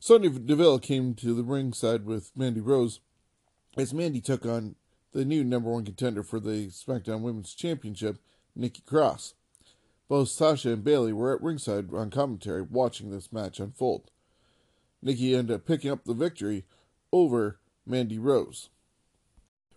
[0.00, 3.00] Sonya Deville came to the ringside with Mandy Rose
[3.76, 4.76] as Mandy took on
[5.12, 8.18] the new number one contender for the SmackDown Women's Championship,
[8.54, 9.34] Nikki Cross.
[10.08, 14.10] Both Sasha and Bayley were at ringside on commentary watching this match unfold.
[15.02, 16.64] Nikki ended up picking up the victory
[17.12, 18.70] over Mandy Rose.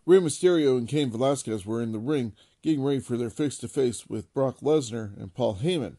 [0.05, 3.67] Rey Mysterio and Cain Velasquez were in the ring getting ready for their face to
[3.67, 5.97] face with Brock Lesnar and Paul Heyman.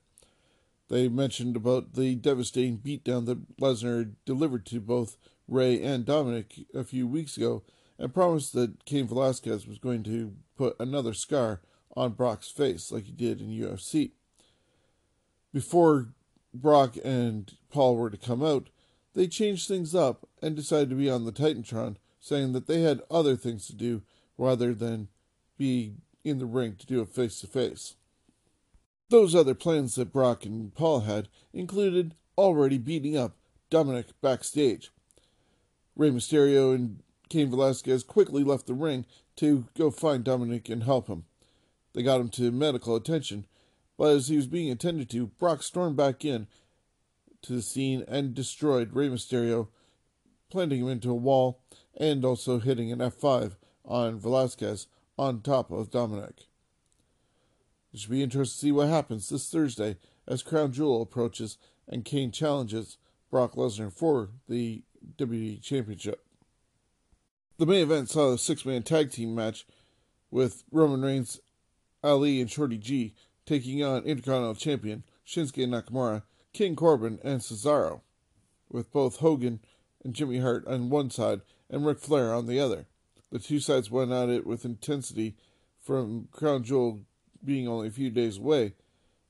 [0.89, 5.17] They mentioned about the devastating beatdown that Lesnar delivered to both
[5.49, 7.63] Rey and Dominik a few weeks ago
[8.03, 11.61] and promised that Cain Velasquez was going to put another scar
[11.97, 14.11] on Brock's face like he did in UFC.
[15.55, 16.09] Before
[16.53, 18.71] Brock and Paul were to come out,
[19.15, 23.03] they changed things up and decided to be on the Titantron, saying that they had
[23.09, 24.03] other things to do
[24.37, 25.07] rather than
[25.57, 25.95] be
[26.25, 27.95] in the ring to do a face to face.
[29.11, 33.37] Those other plans that Brock and Paul had included already beating up
[33.71, 34.91] Dominik backstage.
[35.95, 37.02] Rey Mysterio and
[37.33, 39.07] Cain Velasquez quickly left the ring
[39.37, 41.25] to go find Dominik and help him.
[41.95, 43.47] They got him to medical attention,
[43.97, 46.47] but as he was being attended to, Brock stormed back in
[47.41, 49.69] to the scene and destroyed Rey Mysterio,
[50.51, 51.63] planting him into a wall
[51.97, 53.57] and also hitting an F5
[53.87, 54.87] on Velasquez
[55.19, 56.49] on top of Dominik.
[57.95, 59.97] It should be interesting to see what happens this Thursday
[60.29, 61.57] as Crown Jewel approaches
[61.89, 62.99] and Cain challenges
[63.31, 64.83] Brock Lesnar for the
[65.17, 66.27] WWE Championship.
[67.59, 69.67] The main event saw a six man tag team match
[70.31, 71.41] with Roman Reigns,
[72.03, 76.23] Ali, and Shorty G taking on Intercontinental Champion Shinsuke Nakamura,
[76.53, 78.01] King Corbin, and Cesaro,
[78.71, 79.61] with both Hogan
[80.03, 82.87] and Jimmy Hart on one side and Ric Flair on the other.
[83.31, 85.37] The two sides went at it with intensity
[85.81, 87.01] from Crown Jewel
[87.45, 88.73] being only a few days away,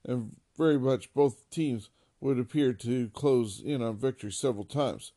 [0.04, 1.88] and very much both teams
[2.20, 5.12] would appear to close in on victory several times.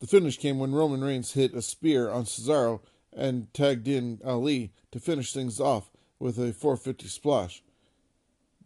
[0.00, 2.80] The finish came when Roman Reigns hit a spear on Cesaro
[3.12, 5.90] and tagged in Ali to finish things off
[6.20, 7.64] with a 450 splash,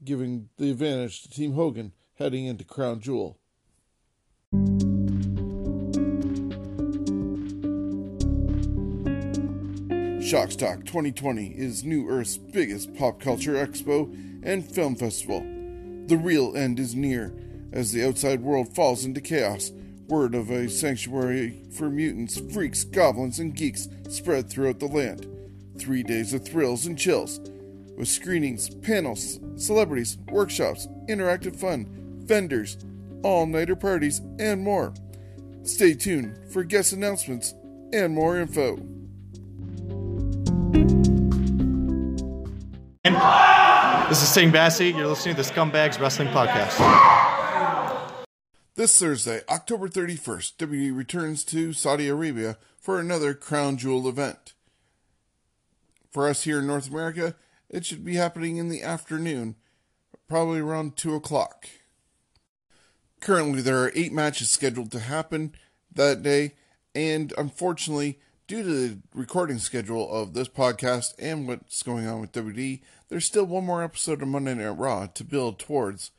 [0.05, 3.39] giving the advantage to Team Hogan heading into Crown Jewel.
[10.21, 14.13] Shockstock 2020 is New Earth's biggest pop culture expo
[14.43, 15.41] and film festival.
[15.41, 17.35] The real end is near
[17.73, 19.73] as the outside world falls into chaos.
[20.13, 25.27] Word of a sanctuary for mutants, freaks, goblins, and geeks spread throughout the land.
[25.79, 27.41] Three days of thrills and chills
[27.97, 31.87] with screenings, panels, celebrities, workshops, interactive fun,
[32.27, 32.77] vendors,
[33.23, 34.93] all nighter parties, and more.
[35.63, 37.55] Stay tuned for guest announcements
[37.95, 38.77] and more info.
[44.11, 44.95] This is Sting Bassey.
[44.95, 47.32] You're listening to the Scumbags Wrestling Podcast.
[48.83, 54.55] This Thursday, October 31st, WWE returns to Saudi Arabia for another Crown Jewel event.
[56.11, 57.37] For us here in North America,
[57.71, 59.55] it should be happening in the afternoon,
[60.27, 61.69] probably around 2 o'clock.
[63.21, 65.55] Currently, there are eight matches scheduled to happen
[65.95, 66.55] that day,
[66.93, 68.19] and unfortunately,
[68.49, 72.81] due to the recording schedule of this podcast and what's going on with WD,
[73.11, 76.11] there's still one more episode of Monday Night Raw to build towards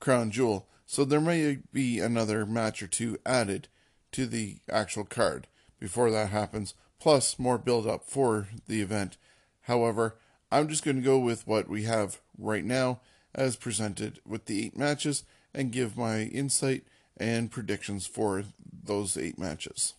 [0.00, 3.68] Crown Jewel, so there may be another match or two added
[4.10, 5.46] to the actual card
[5.78, 9.16] before that happens, plus more build up for the event.
[9.62, 10.16] However,
[10.50, 12.98] I'm just going to go with what we have right now
[13.32, 15.22] as presented with the eight matches
[15.54, 16.82] and give my insight
[17.16, 18.42] and predictions for
[18.82, 19.94] those eight matches.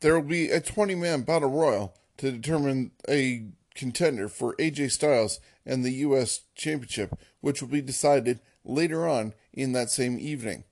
[0.00, 3.44] There will be a 20 man battle royal to determine a
[3.76, 5.38] contender for AJ Styles
[5.70, 6.40] and the U.S.
[6.56, 10.64] Championship, which will be decided later on in that same evening.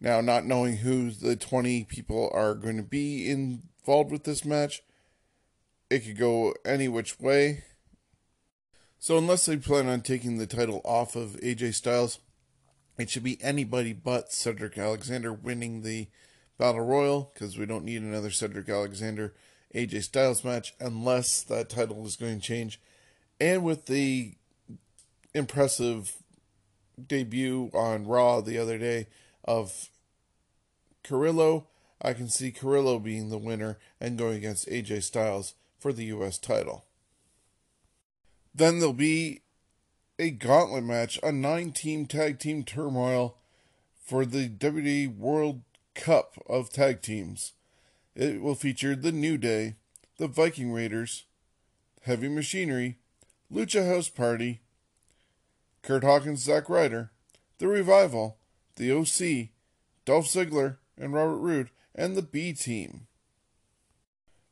[0.00, 4.82] Now, not knowing who the 20 people are going to be involved with this match,
[5.90, 7.64] it could go any which way.
[8.98, 12.20] So, unless they plan on taking the title off of AJ Styles,
[12.96, 16.08] it should be anybody but Cedric Alexander winning the
[16.56, 19.34] Battle Royal because we don't need another Cedric Alexander
[19.74, 22.80] AJ Styles match unless that title is going to change.
[23.40, 24.34] And with the
[25.34, 26.16] impressive
[27.06, 29.06] debut on Raw the other day
[29.44, 29.88] of
[31.02, 31.66] Carrillo,
[32.02, 36.38] I can see Carrillo being the winner and going against AJ Styles for the U.S.
[36.38, 36.84] title.
[38.54, 39.42] Then there'll be
[40.18, 43.36] a gauntlet match, a nine team tag team turmoil
[44.04, 45.62] for the WWE World
[45.94, 47.52] Cup of Tag Teams.
[48.14, 49.76] It will feature the New Day,
[50.18, 51.24] the Viking Raiders,
[52.02, 52.98] Heavy Machinery,
[53.52, 54.60] Lucha House Party,
[55.82, 57.10] Kurt Hawkins, Zack Ryder,
[57.58, 58.36] The Revival,
[58.76, 59.48] The OC,
[60.04, 63.06] Dolph Ziggler, and Robert Roode, and the B Team.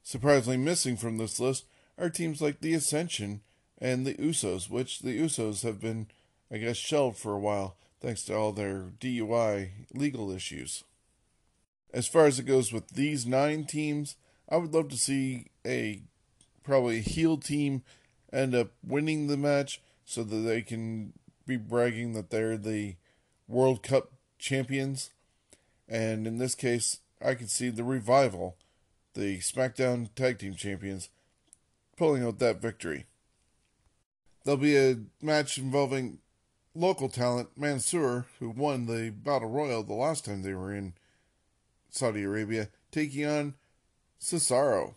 [0.02, 3.42] Surprisingly missing from this list are teams like The Ascension
[3.80, 6.08] and the Usos, which the Usos have been,
[6.50, 10.84] I guess, shelved for a while thanks to all their DUI legal issues.
[11.92, 14.16] As far as it goes with these nine teams,
[14.48, 16.02] I would love to see a
[16.62, 17.82] probably heel team
[18.32, 21.12] end up winning the match so that they can
[21.46, 22.96] be bragging that they're the
[23.46, 25.10] World Cup champions.
[25.88, 28.56] And in this case, I can see the revival,
[29.14, 31.08] the SmackDown Tag Team Champions,
[31.96, 33.06] pulling out that victory.
[34.44, 36.18] There'll be a match involving
[36.74, 40.94] local talent Mansoor, who won the Battle Royal the last time they were in
[41.90, 43.54] Saudi Arabia, taking on
[44.20, 44.94] Cesaro.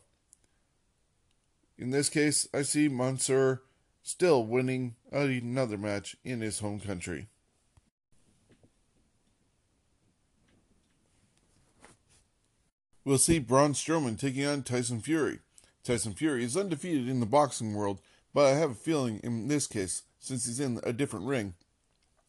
[1.82, 3.64] In this case, I see Mansoor
[4.04, 7.28] still winning another match in his home country.
[13.04, 15.40] We'll see Braun Strowman taking on Tyson Fury.
[15.84, 18.00] Tyson Fury is undefeated in the boxing world,
[18.32, 21.56] but I have a feeling in this case, since he's in a different ring,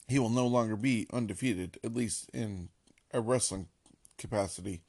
[0.09, 2.71] he will no longer be undefeated, at least in
[3.13, 3.69] a wrestling
[4.17, 4.81] capacity.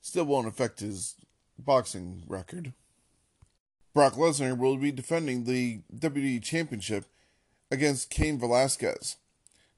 [0.00, 1.16] Still won't affect his
[1.58, 2.72] boxing record.
[3.96, 7.06] Brock Lesnar will be defending the WWE Championship
[7.70, 9.16] against Cain Velasquez.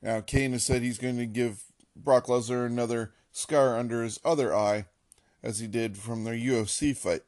[0.03, 1.63] Now, Cain has said he's going to give
[1.95, 4.87] Brock Lesnar another scar under his other eye,
[5.41, 7.23] as he did from their UFC fight.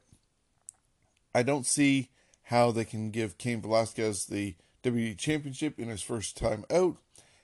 [1.33, 2.09] I don't see
[2.43, 6.97] how they can give Cain Velasquez the WWE Championship in his first time out,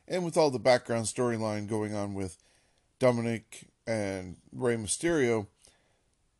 [0.09, 2.35] and with all the background storyline going on with
[2.99, 5.47] Dominik and Rey Mysterio,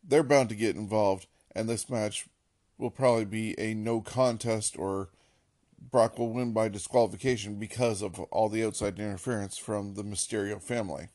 [0.06, 2.28] they're bound to get involved, and this match
[2.78, 5.10] will probably be a no contest or
[5.80, 11.10] Brock will win by disqualification because of all the outside interference from the Mysterio family.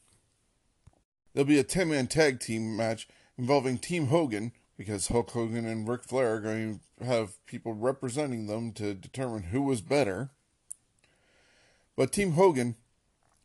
[1.33, 5.89] There'll be a 10 man tag team match involving Team Hogan because Hulk Hogan and
[5.89, 10.31] Ric Flair are going to have people representing them to determine who was better.
[11.97, 12.77] But Team Hogan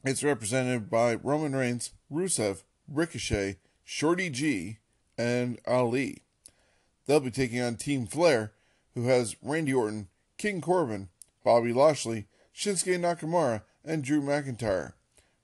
[0.05, 4.77] is represented by Roman Reigns, Rusev, Ricochet, Shorty G,
[5.17, 6.23] and Ali.
[7.07, 8.51] They'll be taking on Team Flair,
[8.93, 11.09] who has Randy Orton, King Corbin,
[11.43, 14.93] Bobby Lashley, Shinsuke Nakamura, and Drew McIntyre.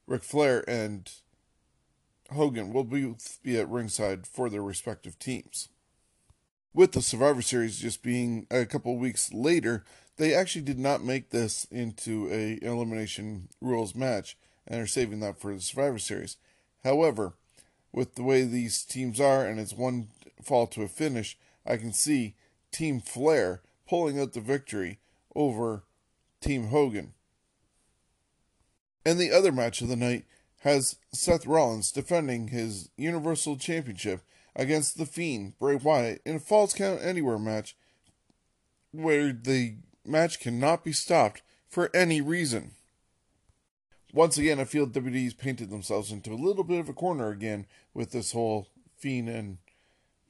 [0.05, 1.09] Ric Flair and
[2.31, 5.69] Hogan will be, be at ringside for their respective teams.
[6.73, 9.85] With the Survivor Series just being a couple weeks later,
[10.17, 14.37] they actually did not make this into a elimination rules match
[14.67, 16.37] and are saving that for the Survivor Series.
[16.83, 17.33] However,
[17.91, 20.07] with the way these teams are and it's one
[20.41, 22.35] fall to a finish, I can see
[22.71, 24.99] Team Flair pulling out the victory
[25.35, 25.83] over
[26.41, 27.13] Team Hogan.
[29.05, 30.25] And the other match of the night
[30.61, 34.21] has Seth Rollins defending his Universal Championship
[34.55, 37.75] against The Fiend, Bray Wyatt, in a Falls Count Anywhere match
[38.91, 39.75] where the
[40.05, 42.71] match cannot be stopped for any reason.
[44.13, 47.65] Once again, I feel WWE's painted themselves into a little bit of a corner again
[47.93, 49.57] with this whole Fiend and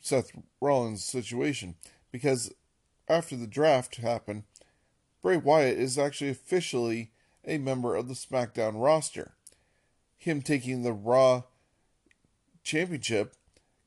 [0.04, 0.32] Seth
[0.62, 1.76] Rollins situation
[2.12, 2.54] because
[3.08, 4.44] after the draft happened,
[5.22, 7.12] Bray Wyatt is actually officially
[7.46, 9.32] a member of the SmackDown roster.
[10.18, 11.44] Him taking the Raw
[12.64, 13.36] championship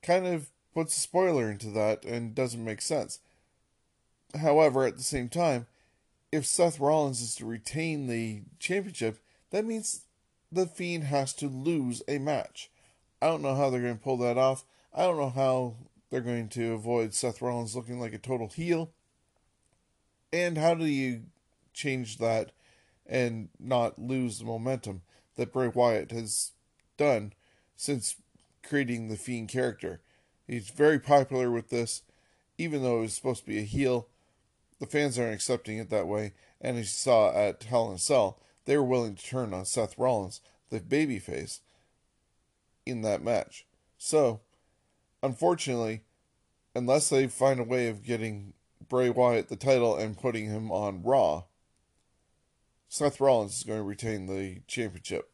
[0.03, 3.21] kind of puts a spoiler into that and doesn't make sense.
[4.35, 5.67] However, at the same time,
[6.33, 9.19] if Seth Rollins is to retain the championship,
[9.51, 10.03] that means
[10.51, 12.71] the Fiend has to lose a match.
[13.21, 14.65] I don't know how they're going to pull that off.
[14.95, 15.75] I don't know how
[16.17, 18.91] they're going to avoid Seth Rollins looking like a total heel.
[20.33, 21.25] And how do you
[21.75, 22.53] change that
[23.05, 25.03] and not lose the momentum
[25.35, 26.53] that Bray Wyatt has
[26.97, 27.35] done
[27.77, 28.17] since
[28.63, 30.01] creating the Fiend character?
[30.47, 32.01] He's very popular with this,
[32.57, 34.09] even though he's supposed to be a heel.
[34.81, 36.33] The fans aren't accepting it that way,
[36.63, 39.67] and as you saw at Hell in a Cell, they were willing to turn on
[39.67, 40.41] Seth Rollins,
[40.71, 41.61] the babyface,
[42.87, 43.67] in that match.
[43.99, 44.41] So,
[45.23, 46.05] unfortunately,
[46.77, 48.53] unless they find a way of getting
[48.87, 51.45] Bray Wyatt the title and putting him on Raw,
[52.89, 55.31] Seth Rollins is going to retain the championship.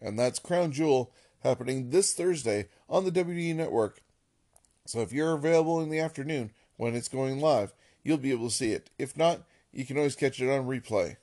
[0.00, 1.12] And that's Crown Jewel
[1.42, 4.02] happening this Thursday on the WWE Network.
[4.84, 7.72] So if you're available in the afternoon when it's going live,
[8.02, 8.90] you'll be able to see it.
[8.98, 9.42] If not,
[9.72, 11.16] you can always catch it on replay.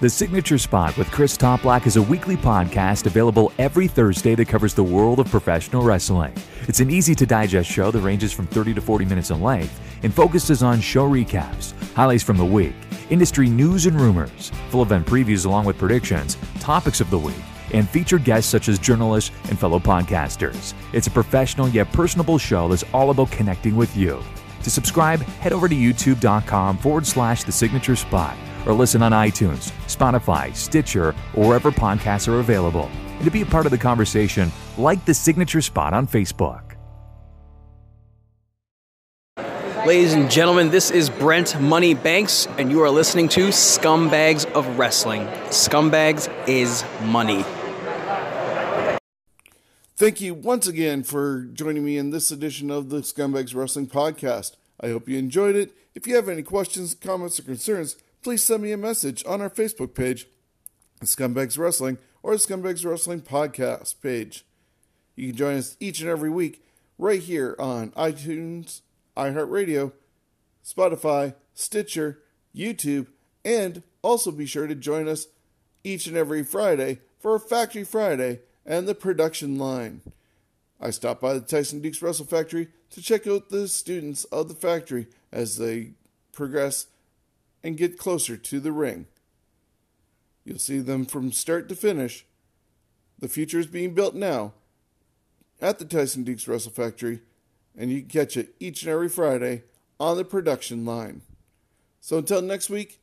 [0.00, 4.72] The Signature Spot with Chris Toplack is a weekly podcast available every Thursday that covers
[4.72, 6.32] the world of professional wrestling.
[6.62, 9.78] It's an easy to digest show that ranges from 30 to 40 minutes in length
[10.02, 12.72] and focuses on show recaps, highlights from the week,
[13.10, 17.44] industry news and rumors, full event previews along with predictions, topics of the week,
[17.74, 20.72] and featured guests such as journalists and fellow podcasters.
[20.94, 24.22] It's a professional yet personable show that's all about connecting with you.
[24.62, 28.34] To subscribe, head over to youtube.com forward slash the signature spot
[28.66, 32.90] or listen on iTunes, Spotify, Stitcher, or wherever podcasts are available.
[33.16, 36.70] And to be a part of the conversation, like the signature spot on Facebook.
[39.86, 44.78] Ladies and gentlemen, this is Brent Money Banks, and you are listening to Scumbags of
[44.78, 45.26] Wrestling.
[45.48, 47.44] Scumbags is money.
[49.96, 54.56] Thank you once again for joining me in this edition of the Scumbags Wrestling Podcast.
[54.80, 55.72] I hope you enjoyed it.
[55.94, 59.50] If you have any questions, comments, or concerns, please send me a message on our
[59.50, 60.26] Facebook page,
[61.02, 64.44] Scumbags Wrestling, or Scumbags Wrestling Podcast page.
[65.16, 66.64] You can join us each and every week
[66.98, 68.82] right here on iTunes,
[69.16, 69.92] iHeartRadio,
[70.64, 72.20] Spotify, Stitcher,
[72.54, 73.06] YouTube,
[73.44, 75.26] and also be sure to join us
[75.82, 80.02] each and every Friday for Factory Friday and the production line.
[80.80, 84.54] I stopped by the Tyson Dux Wrestle Factory to check out the students of the
[84.54, 85.92] factory as they
[86.32, 86.86] progress
[87.62, 89.06] and get closer to the ring.
[90.44, 92.26] You'll see them from start to finish.
[93.18, 94.54] The future is being built now
[95.60, 97.20] at the Tyson Dux Wrestle Factory,
[97.76, 99.64] and you can catch it each and every Friday
[99.98, 101.20] on the production line.
[102.00, 103.00] So until next week,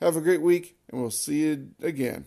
[0.00, 2.24] have a great week, and we'll see you again.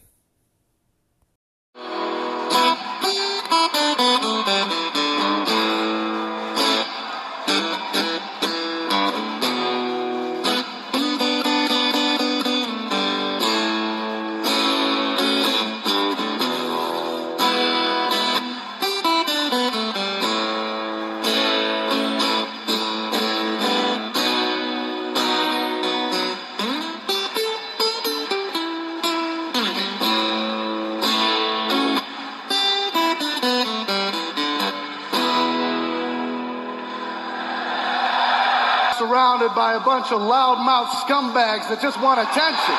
[39.81, 42.75] Bunch of loudmouth scumbags that just want attention.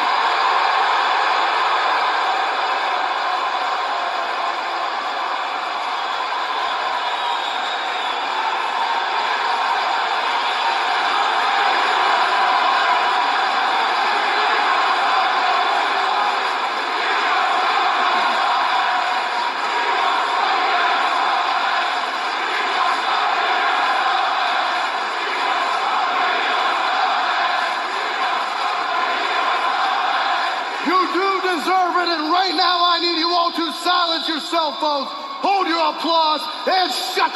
[30.83, 34.03] You do deserve it, and right now I need you all to silence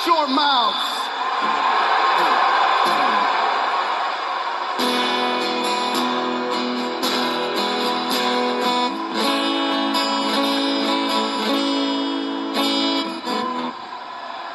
[0.07, 0.76] your cell